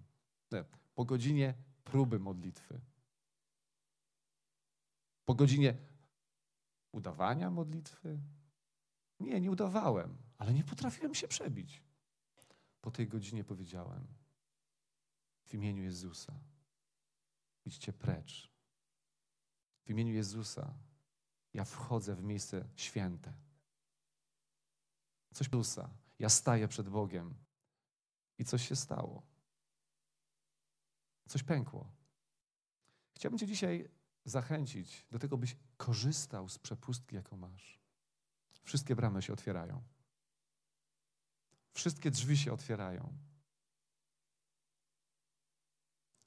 nie, 0.51 0.65
po 0.95 1.05
godzinie 1.05 1.55
próby 1.85 2.19
modlitwy, 2.19 2.81
po 5.25 5.35
godzinie 5.35 5.77
udawania 6.93 7.51
modlitwy, 7.51 8.21
nie, 9.21 9.41
nie 9.41 9.51
udawałem, 9.51 10.17
ale 10.39 10.53
nie 10.53 10.65
potrafiłem 10.65 11.15
się 11.15 11.29
przebić. 11.29 11.83
Po 12.81 12.91
tej 12.91 13.09
godzinie 13.09 13.45
powiedziałem 13.45 14.07
w 15.45 15.55
imieniu 15.55 15.83
Jezusa, 15.83 16.41
idźcie 17.65 17.93
precz. 17.93 18.51
W 19.85 19.91
imieniu 19.91 20.15
Jezusa 20.15 20.75
ja 21.55 21.65
wchodzę 21.65 22.15
w 22.15 22.23
miejsce 22.23 22.69
święte. 22.77 23.33
Coś 25.35 25.49
Jezusa. 25.49 25.91
Ja 26.19 26.29
staję 26.29 26.69
przed 26.69 26.89
Bogiem 26.89 27.46
i 28.39 28.45
coś 28.45 28.69
się 28.69 28.77
stało. 28.77 29.23
Coś 31.29 31.43
pękło. 31.43 31.93
Chciałbym 33.15 33.39
Cię 33.39 33.47
dzisiaj 33.47 33.89
zachęcić 34.25 35.07
do 35.11 35.19
tego, 35.19 35.37
byś 35.37 35.57
korzystał 35.77 36.49
z 36.49 36.59
przepustki, 36.59 37.17
jaką 37.17 37.37
masz. 37.37 37.81
Wszystkie 38.63 38.97
bramy 38.97 39.23
się 39.23 39.33
otwierają. 39.33 39.83
Wszystkie 41.73 42.11
drzwi 42.11 42.37
się 42.37 42.53
otwierają. 42.53 43.13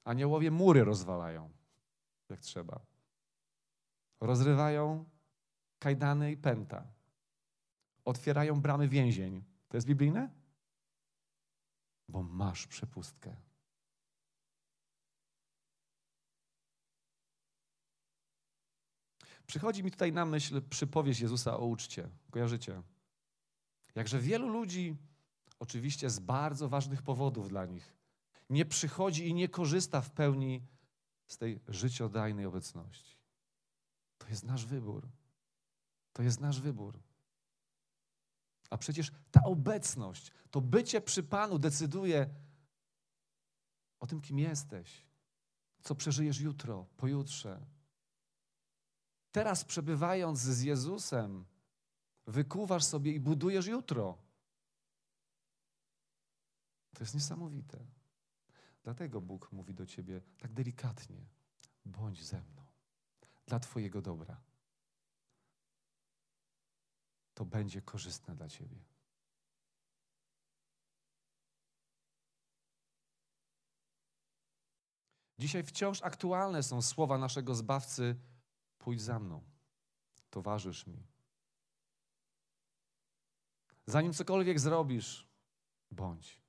Aniołowie 0.03 0.51
mury 0.51 0.83
rozwalają, 0.83 1.51
jak 2.29 2.39
trzeba. 2.39 2.79
Rozrywają 4.19 5.05
kajdany 5.79 6.31
i 6.31 6.37
pęta. 6.37 6.87
Otwierają 8.05 8.61
bramy 8.61 8.87
więzień. 8.87 9.43
To 9.69 9.77
jest 9.77 9.87
biblijne? 9.87 10.38
Bo 12.09 12.23
masz 12.23 12.67
przepustkę. 12.67 13.35
Przychodzi 19.47 19.83
mi 19.83 19.91
tutaj 19.91 20.13
na 20.13 20.25
myśl 20.25 20.61
przypowieść 20.69 21.19
Jezusa 21.19 21.57
o 21.57 21.65
uczcie. 21.65 22.09
Kojarzycie? 22.31 22.81
Jakże 23.95 24.19
wielu 24.19 24.47
ludzi, 24.47 24.95
oczywiście 25.59 26.09
z 26.09 26.19
bardzo 26.19 26.69
ważnych 26.69 27.01
powodów 27.01 27.49
dla 27.49 27.65
nich, 27.65 27.95
nie 28.49 28.65
przychodzi 28.65 29.27
i 29.27 29.33
nie 29.33 29.49
korzysta 29.49 30.01
w 30.01 30.11
pełni 30.11 30.61
z 31.27 31.37
tej 31.37 31.59
życiodajnej 31.67 32.45
obecności. 32.45 33.17
To 34.17 34.27
jest 34.27 34.43
nasz 34.43 34.65
wybór. 34.65 35.07
To 36.13 36.23
jest 36.23 36.39
nasz 36.39 36.61
wybór. 36.61 36.99
A 38.69 38.77
przecież 38.77 39.11
ta 39.31 39.43
obecność, 39.43 40.31
to 40.51 40.61
bycie 40.61 41.01
przy 41.01 41.23
Panu 41.23 41.59
decyduje 41.59 42.29
o 43.99 44.07
tym, 44.07 44.21
kim 44.21 44.39
jesteś, 44.39 45.05
co 45.81 45.95
przeżyjesz 45.95 46.39
jutro, 46.39 46.85
pojutrze. 46.97 47.65
Teraz 49.31 49.65
przebywając 49.65 50.39
z 50.39 50.61
Jezusem, 50.61 51.45
wykuwasz 52.27 52.83
sobie 52.83 53.13
i 53.13 53.19
budujesz 53.19 53.65
jutro. 53.65 54.17
To 56.93 57.03
jest 57.03 57.13
niesamowite. 57.13 57.85
Dlatego 58.83 59.21
Bóg 59.21 59.51
mówi 59.51 59.73
do 59.73 59.85
ciebie 59.85 60.21
tak 60.37 60.53
delikatnie: 60.53 61.25
bądź 61.85 62.25
ze 62.25 62.41
mną, 62.41 62.65
dla 63.45 63.59
Twojego 63.59 64.01
dobra. 64.01 64.41
To 67.39 67.45
będzie 67.45 67.81
korzystne 67.81 68.35
dla 68.35 68.49
ciebie. 68.49 68.83
Dzisiaj 75.37 75.63
wciąż 75.63 76.01
aktualne 76.01 76.63
są 76.63 76.81
słowa 76.81 77.17
naszego 77.17 77.55
Zbawcy: 77.55 78.15
pójdź 78.77 79.01
za 79.01 79.19
mną, 79.19 79.43
towarzysz 80.29 80.87
mi. 80.87 81.07
Zanim 83.85 84.13
cokolwiek 84.13 84.59
zrobisz, 84.59 85.27
bądź. 85.91 86.41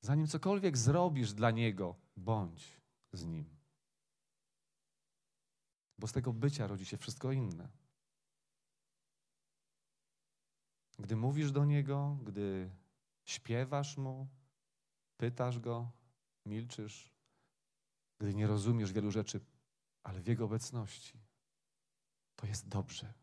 Zanim 0.00 0.26
cokolwiek 0.26 0.78
zrobisz 0.78 1.32
dla 1.32 1.50
Niego, 1.50 1.96
bądź 2.16 2.80
z 3.12 3.24
Nim. 3.24 3.56
Bo 5.98 6.06
z 6.06 6.12
tego 6.12 6.32
bycia 6.32 6.66
rodzi 6.66 6.86
się 6.86 6.96
wszystko 6.96 7.32
inne. 7.32 7.79
Gdy 11.00 11.16
mówisz 11.16 11.52
do 11.52 11.64
Niego, 11.64 12.18
gdy 12.24 12.70
śpiewasz 13.24 13.96
Mu, 13.96 14.28
pytasz 15.16 15.58
Go, 15.58 15.90
milczysz, 16.46 17.12
gdy 18.18 18.34
nie 18.34 18.46
rozumiesz 18.46 18.92
wielu 18.92 19.10
rzeczy, 19.10 19.40
ale 20.02 20.20
w 20.20 20.26
Jego 20.26 20.44
obecności, 20.44 21.18
to 22.36 22.46
jest 22.46 22.68
dobrze, 22.68 23.14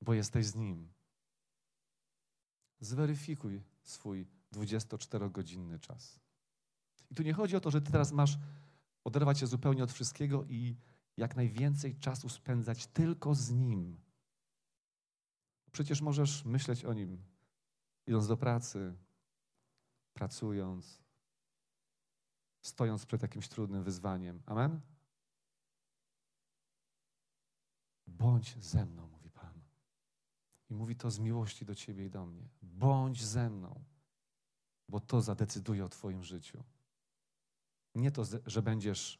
bo 0.00 0.14
jesteś 0.14 0.46
z 0.46 0.54
Nim. 0.54 0.92
Zweryfikuj 2.80 3.62
swój 3.82 4.26
24-godzinny 4.52 5.80
czas. 5.80 6.20
I 7.10 7.14
tu 7.14 7.22
nie 7.22 7.32
chodzi 7.32 7.56
o 7.56 7.60
to, 7.60 7.70
że 7.70 7.80
ty 7.80 7.92
teraz 7.92 8.12
masz 8.12 8.38
oderwać 9.04 9.38
się 9.38 9.46
zupełnie 9.46 9.84
od 9.84 9.92
wszystkiego 9.92 10.44
i 10.44 10.76
jak 11.16 11.36
najwięcej 11.36 11.96
czasu 11.96 12.28
spędzać 12.28 12.86
tylko 12.86 13.34
z 13.34 13.50
Nim. 13.50 14.05
Przecież 15.76 16.00
możesz 16.00 16.44
myśleć 16.44 16.84
o 16.84 16.92
Nim, 16.92 17.22
idąc 18.06 18.26
do 18.26 18.36
pracy, 18.36 18.94
pracując, 20.14 21.02
stojąc 22.62 23.06
przed 23.06 23.22
jakimś 23.22 23.48
trudnym 23.48 23.84
wyzwaniem. 23.84 24.42
Amen? 24.46 24.80
Bądź 28.06 28.64
ze 28.64 28.86
mną, 28.86 29.08
mówi 29.08 29.30
Pan. 29.30 29.60
I 30.70 30.74
mówi 30.74 30.96
to 30.96 31.10
z 31.10 31.18
miłości 31.18 31.64
do 31.64 31.74
Ciebie 31.74 32.06
i 32.06 32.10
do 32.10 32.26
mnie. 32.26 32.48
Bądź 32.62 33.24
ze 33.24 33.50
mną, 33.50 33.84
bo 34.88 35.00
to 35.00 35.20
zadecyduje 35.20 35.84
o 35.84 35.88
Twoim 35.88 36.22
życiu. 36.22 36.64
Nie 37.94 38.10
to, 38.10 38.22
że 38.46 38.62
będziesz 38.62 39.18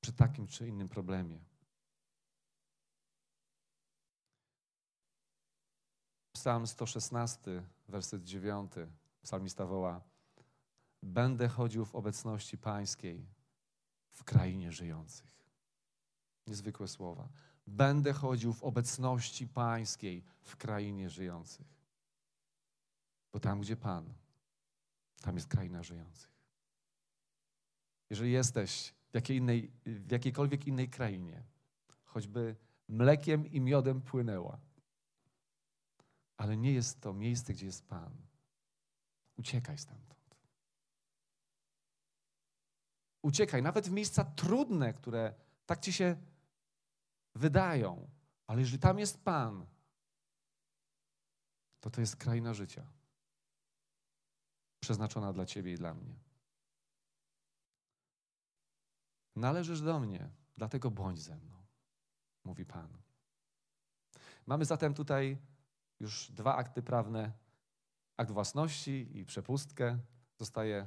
przy 0.00 0.12
takim 0.12 0.46
czy 0.46 0.68
innym 0.68 0.88
problemie. 0.88 1.53
Psalm 6.44 6.66
116, 6.66 7.62
werset 7.88 8.24
9. 8.24 8.72
Psalmista 9.22 9.66
woła: 9.66 10.00
Będę 11.02 11.48
chodził 11.48 11.84
w 11.84 11.94
obecności 11.94 12.58
Pańskiej 12.58 13.26
w 14.10 14.24
krainie 14.24 14.72
żyjących. 14.72 15.44
Niezwykłe 16.46 16.88
słowa. 16.88 17.28
Będę 17.66 18.12
chodził 18.12 18.52
w 18.52 18.62
obecności 18.62 19.48
Pańskiej 19.48 20.24
w 20.42 20.56
krainie 20.56 21.10
żyjących. 21.10 21.66
Bo 23.32 23.40
tam, 23.40 23.60
gdzie 23.60 23.76
Pan, 23.76 24.14
tam 25.20 25.34
jest 25.34 25.48
kraina 25.48 25.82
żyjących. 25.82 26.30
Jeżeli 28.10 28.32
jesteś 28.32 28.94
w, 29.10 29.14
jakiej 29.14 29.36
innej, 29.36 29.70
w 29.86 30.10
jakiejkolwiek 30.10 30.66
innej 30.66 30.88
krainie, 30.88 31.42
choćby 32.04 32.56
mlekiem 32.88 33.46
i 33.46 33.60
miodem 33.60 34.00
płynęła, 34.00 34.58
ale 36.36 36.56
nie 36.56 36.72
jest 36.72 37.00
to 37.00 37.12
miejsce, 37.12 37.52
gdzie 37.52 37.66
jest 37.66 37.88
Pan, 37.88 38.16
uciekaj 39.36 39.78
stamtąd. 39.78 40.14
Uciekaj, 43.22 43.62
nawet 43.62 43.88
w 43.88 43.92
miejsca 43.92 44.24
trudne, 44.24 44.94
które 44.94 45.34
tak 45.66 45.80
ci 45.80 45.92
się 45.92 46.16
wydają, 47.34 48.10
ale 48.46 48.60
jeżeli 48.60 48.78
tam 48.78 48.98
jest 48.98 49.24
Pan, 49.24 49.66
to 51.80 51.90
to 51.90 52.00
jest 52.00 52.16
kraina 52.16 52.54
życia 52.54 52.86
przeznaczona 54.80 55.32
dla 55.32 55.46
Ciebie 55.46 55.72
i 55.72 55.76
dla 55.76 55.94
mnie. 55.94 56.14
Należysz 59.36 59.80
do 59.80 60.00
mnie, 60.00 60.30
dlatego 60.56 60.90
bądź 60.90 61.20
ze 61.20 61.36
mną, 61.36 61.66
mówi 62.44 62.64
Pan. 62.66 62.88
Mamy 64.46 64.64
zatem 64.64 64.94
tutaj 64.94 65.38
już 66.00 66.30
dwa 66.30 66.56
akty 66.56 66.82
prawne: 66.82 67.32
akt 68.16 68.30
własności 68.30 69.18
i 69.18 69.24
przepustkę. 69.24 69.98
Zostaje 70.38 70.86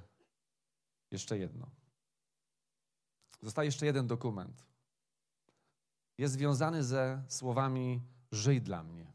jeszcze 1.12 1.38
jedno. 1.38 1.70
Zostaje 3.42 3.66
jeszcze 3.66 3.86
jeden 3.86 4.08
dokument. 4.08 4.66
Jest 6.18 6.34
związany 6.34 6.84
ze 6.84 7.24
słowami: 7.28 8.02
Żyj 8.32 8.62
dla 8.62 8.84
mnie. 8.84 9.14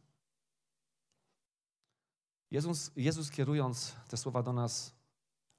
Jezus, 2.51 2.91
Jezus 2.97 3.31
kierując 3.31 3.97
te 4.09 4.17
słowa 4.17 4.43
do 4.43 4.53
nas, 4.53 4.95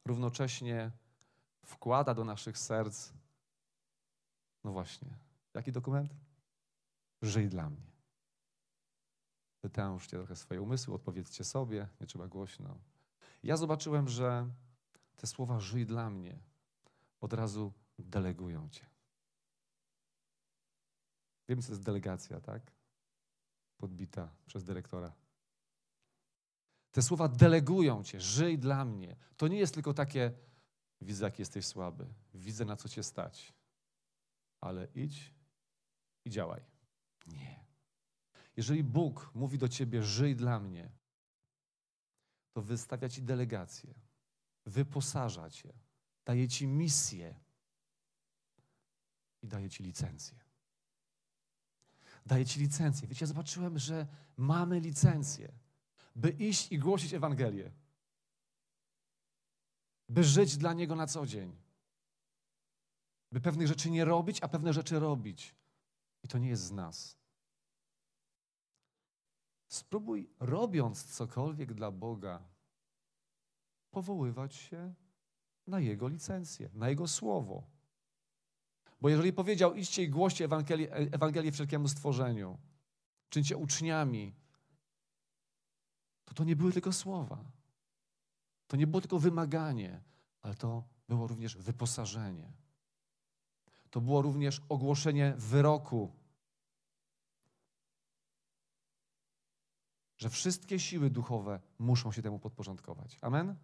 równocześnie 0.05 0.91
wkłada 1.65 2.13
do 2.13 2.23
naszych 2.23 2.57
serc 2.57 3.13
no 4.63 4.71
właśnie. 4.71 5.07
Jaki 5.53 5.71
dokument? 5.71 6.15
Żyj 7.21 7.49
dla 7.49 7.69
mnie. 7.69 7.92
Wytężcie 9.63 10.17
trochę 10.17 10.35
swoje 10.35 10.61
umysły, 10.61 10.93
odpowiedzcie 10.93 11.43
sobie, 11.43 11.87
nie 12.01 12.07
trzeba 12.07 12.27
głośno. 12.27 12.77
Ja 13.43 13.57
zobaczyłem, 13.57 14.09
że 14.09 14.49
te 15.17 15.27
słowa 15.27 15.59
żyj 15.59 15.85
dla 15.85 16.09
mnie 16.09 16.39
od 17.21 17.33
razu 17.33 17.73
delegują 17.99 18.69
cię. 18.69 18.85
Wiem, 21.49 21.61
co 21.61 21.71
jest 21.71 21.83
delegacja, 21.83 22.41
tak? 22.41 22.71
Podbita 23.77 24.29
przez 24.45 24.63
dyrektora. 24.63 25.13
Te 26.91 27.01
słowa 27.01 27.27
delegują 27.27 28.03
cię, 28.03 28.21
żyj 28.21 28.59
dla 28.59 28.85
mnie. 28.85 29.15
To 29.37 29.47
nie 29.47 29.57
jest 29.57 29.73
tylko 29.73 29.93
takie, 29.93 30.31
widzę, 31.01 31.25
jak 31.25 31.39
jesteś 31.39 31.65
słaby, 31.65 32.07
widzę, 32.33 32.65
na 32.65 32.75
co 32.75 32.89
cię 32.89 33.03
stać 33.03 33.53
ale 34.63 34.87
idź 34.95 35.33
i 36.25 36.29
działaj. 36.29 36.61
Nie. 37.27 37.62
Jeżeli 38.57 38.83
Bóg 38.83 39.31
mówi 39.35 39.57
do 39.57 39.69
ciebie, 39.69 40.03
żyj 40.03 40.35
dla 40.35 40.59
mnie, 40.59 40.91
to 42.53 42.61
wystawia 42.61 43.09
ci 43.09 43.21
delegację, 43.21 43.93
wyposaża 44.65 45.49
cię, 45.49 45.73
daje 46.25 46.47
ci 46.47 46.67
misję 46.67 47.35
i 49.41 49.47
daje 49.47 49.69
ci 49.69 49.83
licencję. 49.83 50.39
Daje 52.25 52.45
ci 52.45 52.59
licencję. 52.59 53.07
Wiecie, 53.07 53.23
ja 53.23 53.27
zobaczyłem, 53.27 53.79
że 53.79 54.07
mamy 54.37 54.79
licencję, 54.79 55.51
by 56.15 56.29
iść 56.29 56.71
i 56.71 56.79
głosić 56.79 57.13
Ewangelię, 57.13 57.71
by 60.09 60.23
żyć 60.23 60.57
dla 60.57 60.73
Niego 60.73 60.95
na 60.95 61.07
co 61.07 61.25
dzień 61.25 61.63
by 63.33 63.41
pewnych 63.41 63.67
rzeczy 63.67 63.91
nie 63.91 64.05
robić, 64.05 64.43
a 64.43 64.47
pewne 64.47 64.73
rzeczy 64.73 64.99
robić. 64.99 65.55
I 66.23 66.27
to 66.27 66.37
nie 66.37 66.49
jest 66.49 66.63
z 66.63 66.71
nas. 66.71 67.17
Spróbuj, 69.73 70.29
robiąc 70.39 71.03
cokolwiek 71.03 71.73
dla 71.73 71.91
Boga, 71.91 72.43
powoływać 73.91 74.55
się 74.55 74.93
na 75.67 75.79
Jego 75.79 76.07
licencję, 76.07 76.69
na 76.73 76.89
Jego 76.89 77.07
słowo. 77.07 77.63
Bo 79.01 79.09
jeżeli 79.09 79.33
powiedział, 79.33 79.73
idźcie 79.73 80.03
i 80.03 80.09
głoście 80.09 80.45
Ewangelię, 80.45 80.91
Ewangelię 80.91 81.51
wszelkiemu 81.51 81.87
stworzeniu, 81.87 82.57
czyńcie 83.29 83.57
uczniami, 83.57 84.35
to 86.25 86.33
to 86.33 86.43
nie 86.43 86.55
były 86.55 86.71
tylko 86.71 86.93
słowa. 86.93 87.43
To 88.67 88.77
nie 88.77 88.87
było 88.87 89.01
tylko 89.01 89.19
wymaganie, 89.19 90.01
ale 90.41 90.55
to 90.55 90.83
było 91.09 91.27
również 91.27 91.57
wyposażenie 91.57 92.53
to 93.93 94.01
było 94.01 94.21
również 94.21 94.61
ogłoszenie 94.69 95.33
wyroku. 95.37 96.11
Że 100.17 100.29
wszystkie 100.29 100.79
siły 100.79 101.09
duchowe 101.09 101.59
muszą 101.79 102.11
się 102.11 102.21
temu 102.21 102.39
podporządkować. 102.39 103.17
Amen? 103.21 103.55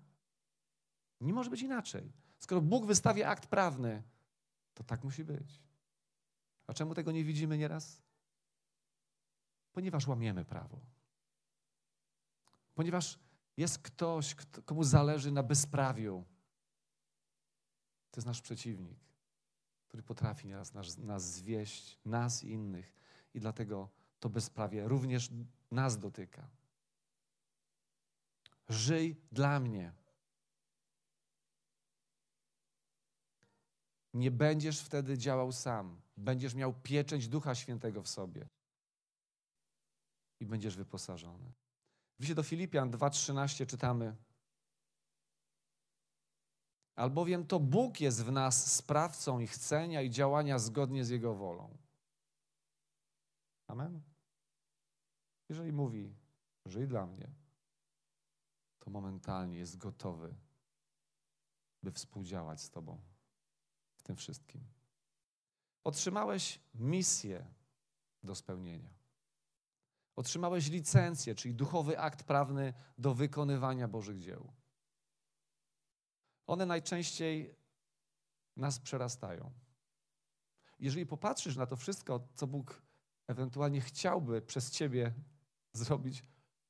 Nie 1.21 1.33
może 1.33 1.49
być 1.49 1.62
inaczej. 1.62 2.12
Skoro 2.39 2.62
Bóg 2.62 2.85
wystawia 2.85 3.27
akt 3.27 3.47
prawny, 3.47 4.03
to 4.73 4.83
tak 4.83 5.03
musi 5.03 5.23
być. 5.23 5.62
A 6.67 6.73
czemu 6.73 6.95
tego 6.95 7.12
nie 7.12 7.23
widzimy 7.23 7.57
nieraz? 7.57 8.01
Ponieważ 9.71 10.07
łamiemy 10.07 10.45
prawo. 10.45 10.79
Ponieważ 12.75 13.19
jest 13.57 13.79
ktoś, 13.79 14.35
komu 14.65 14.83
zależy 14.83 15.31
na 15.31 15.43
bezprawiu. 15.43 16.25
To 18.12 18.17
jest 18.17 18.27
nasz 18.27 18.41
przeciwnik 18.41 19.09
który 19.89 20.03
potrafi 20.03 20.47
nas, 20.47 20.73
nas, 20.73 20.97
nas 20.97 21.33
zwieść, 21.33 21.99
nas 22.05 22.43
i 22.43 22.51
innych. 22.51 22.93
I 23.33 23.39
dlatego 23.39 23.89
to 24.19 24.29
bezprawie 24.29 24.88
również 24.88 25.29
nas 25.71 25.99
dotyka. 25.99 26.47
Żyj 28.69 29.21
dla 29.32 29.60
mnie. 29.60 29.93
Nie 34.13 34.32
będziesz 34.32 34.82
wtedy 34.82 35.17
działał 35.17 35.51
sam. 35.51 36.01
Będziesz 36.17 36.55
miał 36.55 36.73
pieczęć 36.73 37.27
Ducha 37.27 37.55
Świętego 37.55 38.03
w 38.03 38.08
sobie. 38.08 38.47
I 40.39 40.45
będziesz 40.45 40.75
wyposażony. 40.75 41.51
W 42.19 42.34
do 42.34 42.43
Filipian 42.43 42.91
2,13 42.91 43.65
czytamy 43.65 44.15
albowiem 46.99 47.45
to 47.45 47.60
Bóg 47.60 48.01
jest 48.01 48.23
w 48.23 48.32
nas 48.32 48.75
sprawcą 48.75 49.39
ich 49.39 49.51
chcenia 49.51 50.01
i 50.01 50.10
działania 50.10 50.60
zgodnie 50.60 51.05
z 51.05 51.10
Jego 51.10 51.36
wolą. 51.36 51.77
Amen? 53.67 54.01
Jeżeli 55.49 55.71
mówi, 55.73 56.15
żyj 56.65 56.88
dla 56.88 57.05
mnie, 57.05 57.31
to 58.79 58.89
momentalnie 58.89 59.57
jest 59.57 59.77
gotowy, 59.77 60.35
by 61.83 61.91
współdziałać 61.91 62.62
z 62.62 62.69
Tobą 62.69 63.01
w 63.95 64.03
tym 64.03 64.15
wszystkim. 64.15 64.63
Otrzymałeś 65.83 66.59
misję 66.73 67.45
do 68.23 68.35
spełnienia. 68.35 68.89
Otrzymałeś 70.15 70.69
licencję, 70.69 71.35
czyli 71.35 71.55
duchowy 71.55 71.99
akt 71.99 72.23
prawny 72.23 72.73
do 72.97 73.13
wykonywania 73.13 73.88
Bożych 73.88 74.19
dzieł. 74.19 74.53
One 76.47 76.65
najczęściej 76.65 77.55
nas 78.55 78.79
przerastają. 78.79 79.51
Jeżeli 80.79 81.05
popatrzysz 81.05 81.55
na 81.55 81.65
to 81.65 81.75
wszystko, 81.75 82.27
co 82.35 82.47
Bóg 82.47 82.81
ewentualnie 83.27 83.81
chciałby 83.81 84.41
przez 84.41 84.71
ciebie 84.71 85.13
zrobić, 85.73 86.23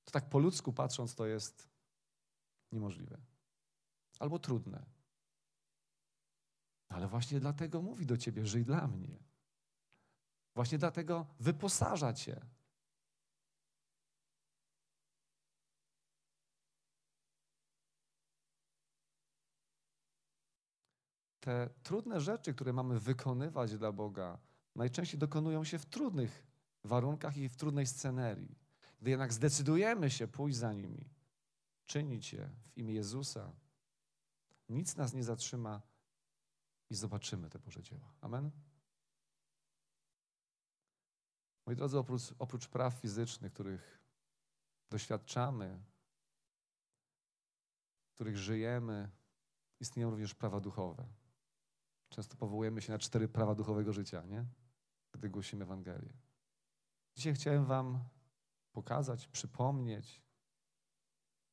to 0.03 0.11
tak 0.11 0.29
po 0.29 0.39
ludzku 0.39 0.73
patrząc, 0.73 1.15
to 1.15 1.25
jest 1.25 1.69
niemożliwe 2.71 3.21
albo 4.19 4.39
trudne. 4.39 4.85
Ale 6.89 7.07
właśnie 7.07 7.39
dlatego 7.39 7.81
mówi 7.81 8.05
do 8.05 8.17
ciebie: 8.17 8.45
żyj 8.45 8.65
dla 8.65 8.87
mnie. 8.87 9.19
Właśnie 10.55 10.77
dlatego 10.77 11.25
wyposaża 11.39 12.13
cię. 12.13 12.45
Te 21.39 21.69
trudne 21.83 22.21
rzeczy, 22.21 22.53
które 22.53 22.73
mamy 22.73 22.99
wykonywać 22.99 23.77
dla 23.77 23.91
Boga, 23.91 24.39
najczęściej 24.75 25.19
dokonują 25.19 25.63
się 25.63 25.79
w 25.79 25.85
trudnych 25.85 26.47
warunkach 26.83 27.37
i 27.37 27.49
w 27.49 27.55
trudnej 27.55 27.87
scenerii. 27.87 28.68
Gdy 29.01 29.09
jednak 29.09 29.33
zdecydujemy 29.33 30.09
się 30.09 30.27
pójść 30.27 30.57
za 30.57 30.73
nimi, 30.73 31.09
czynić 31.85 32.33
je 32.33 32.49
w 32.63 32.77
imię 32.77 32.93
Jezusa, 32.93 33.51
nic 34.69 34.95
nas 34.95 35.13
nie 35.13 35.23
zatrzyma 35.23 35.81
i 36.89 36.95
zobaczymy 36.95 37.49
te 37.49 37.59
Boże 37.59 37.83
dzieła. 37.83 38.13
Amen? 38.21 38.51
Moi 41.65 41.75
drodzy, 41.75 41.97
oprócz, 41.97 42.33
oprócz 42.39 42.67
praw 42.67 42.93
fizycznych, 42.93 43.53
których 43.53 43.99
doświadczamy, 44.89 45.83
których 48.15 48.37
żyjemy, 48.37 49.09
istnieją 49.79 50.09
również 50.09 50.35
prawa 50.35 50.59
duchowe. 50.59 51.07
Często 52.09 52.35
powołujemy 52.35 52.81
się 52.81 52.93
na 52.93 52.99
cztery 52.99 53.27
prawa 53.27 53.55
duchowego 53.55 53.93
życia, 53.93 54.25
nie? 54.25 54.45
Gdy 55.11 55.29
głosimy 55.29 55.63
Ewangelię. 55.63 56.13
Dzisiaj 57.15 57.33
chciałem 57.33 57.65
Wam 57.65 58.03
pokazać, 58.71 59.27
przypomnieć, 59.27 60.21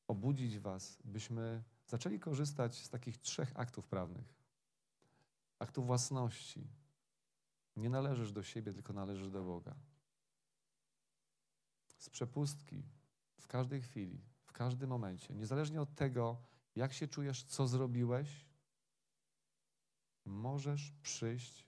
obudzić 0.07 0.59
Was, 0.59 1.01
byśmy 1.03 1.63
zaczęli 1.87 2.19
korzystać 2.19 2.83
z 2.83 2.89
takich 2.89 3.17
trzech 3.17 3.51
aktów 3.55 3.87
prawnych. 3.87 4.37
Aktu 5.59 5.83
własności. 5.83 6.67
Nie 7.75 7.89
należysz 7.89 8.31
do 8.31 8.43
siebie, 8.43 8.73
tylko 8.73 8.93
należysz 8.93 9.29
do 9.29 9.43
Boga. 9.43 9.75
Z 11.97 12.09
przepustki 12.09 12.83
w 13.39 13.47
każdej 13.47 13.81
chwili, 13.81 14.21
w 14.43 14.51
każdym 14.51 14.89
momencie, 14.89 15.33
niezależnie 15.33 15.81
od 15.81 15.95
tego, 15.95 16.41
jak 16.75 16.93
się 16.93 17.07
czujesz, 17.07 17.43
co 17.43 17.67
zrobiłeś, 17.67 18.45
możesz 20.25 20.91
przyjść 21.01 21.67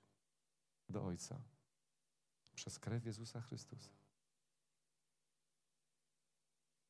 do 0.90 1.06
Ojca 1.06 1.42
przez 2.56 2.80
krew 2.80 3.06
Jezusa 3.06 3.42
Chrystusa. 3.42 3.99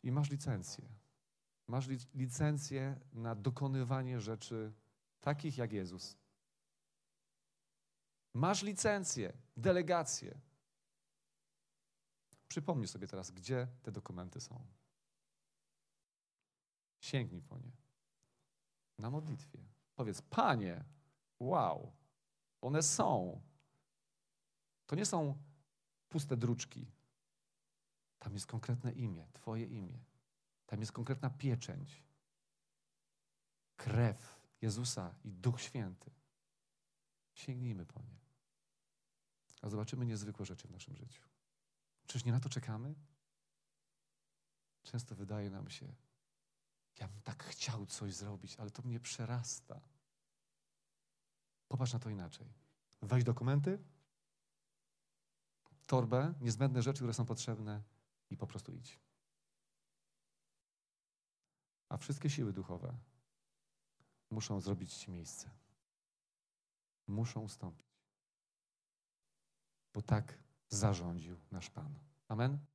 I 0.04 0.12
masz 0.12 0.30
licencję. 0.30 0.90
Masz 1.68 1.88
licencję 2.14 3.00
na 3.14 3.36
dokonywanie 3.36 4.20
rzeczy 4.20 4.74
takich 5.22 5.58
jak 5.58 5.74
Jezus. 5.74 6.18
Masz 8.34 8.64
licencję, 8.64 9.34
delegację. 9.58 10.40
Przypomnij 12.48 12.88
sobie 12.88 13.08
teraz, 13.08 13.32
gdzie 13.32 13.68
te 13.84 13.92
dokumenty 13.92 14.42
są. 14.42 14.68
Sięgnij 17.00 17.42
po 17.42 17.58
nie. 17.60 17.72
Na 18.98 19.10
modlitwie. 19.10 19.60
Powiedz, 19.96 20.22
Panie, 20.22 20.86
wow, 21.40 21.94
one 22.62 22.84
są. 22.84 23.42
To 24.86 24.96
nie 24.96 25.06
są 25.06 25.38
puste 26.10 26.38
druczki. 26.38 26.92
Tam 28.20 28.34
jest 28.34 28.48
konkretne 28.48 28.92
imię, 28.92 29.28
Twoje 29.34 29.66
imię. 29.66 30.00
Tam 30.66 30.80
jest 30.80 30.92
konkretna 30.92 31.30
pieczęć. 31.30 32.04
Krew 33.76 34.40
Jezusa 34.62 35.16
i 35.24 35.32
Duch 35.32 35.62
Święty. 35.62 36.12
Sięgnijmy 37.34 37.86
po 37.86 38.02
nie. 38.02 38.20
A 39.62 39.70
zobaczymy 39.70 40.06
niezwykłe 40.06 40.46
rzeczy 40.46 40.68
w 40.68 40.72
naszym 40.72 40.96
życiu. 40.96 41.22
Czyż 42.08 42.26
nie 42.26 42.32
na 42.32 42.40
to 42.40 42.50
czekamy? 42.50 42.96
Często 44.84 45.16
wydaje 45.16 45.50
nam 45.50 45.70
się, 45.70 45.94
ja 47.00 47.08
bym 47.08 47.22
tak 47.22 47.44
chciał 47.44 47.86
coś 47.86 48.14
zrobić, 48.14 48.56
ale 48.56 48.72
to 48.72 48.82
mnie 48.82 49.00
przerasta. 49.00 49.82
Popatrz 51.68 51.94
na 51.94 52.00
to 52.00 52.10
inaczej. 52.10 52.54
Weź 53.02 53.24
dokumenty, 53.24 53.80
torbę, 55.86 56.34
niezbędne 56.42 56.82
rzeczy, 56.82 56.98
które 56.98 57.14
są 57.14 57.26
potrzebne 57.26 57.84
i 58.30 58.38
po 58.38 58.48
prostu 58.48 58.72
idź. 58.72 59.00
A 61.90 61.98
wszystkie 61.98 62.30
siły 62.30 62.54
duchowe 62.54 62.98
muszą 64.30 64.62
zrobić 64.62 64.94
Ci 64.94 65.12
miejsce. 65.12 65.50
Muszą 67.08 67.42
ustąpić. 67.42 67.88
Bo 69.94 70.02
tak 70.02 70.38
zarządził 70.70 71.40
nasz 71.52 71.70
Pan. 71.70 72.00
Amen. 72.28 72.66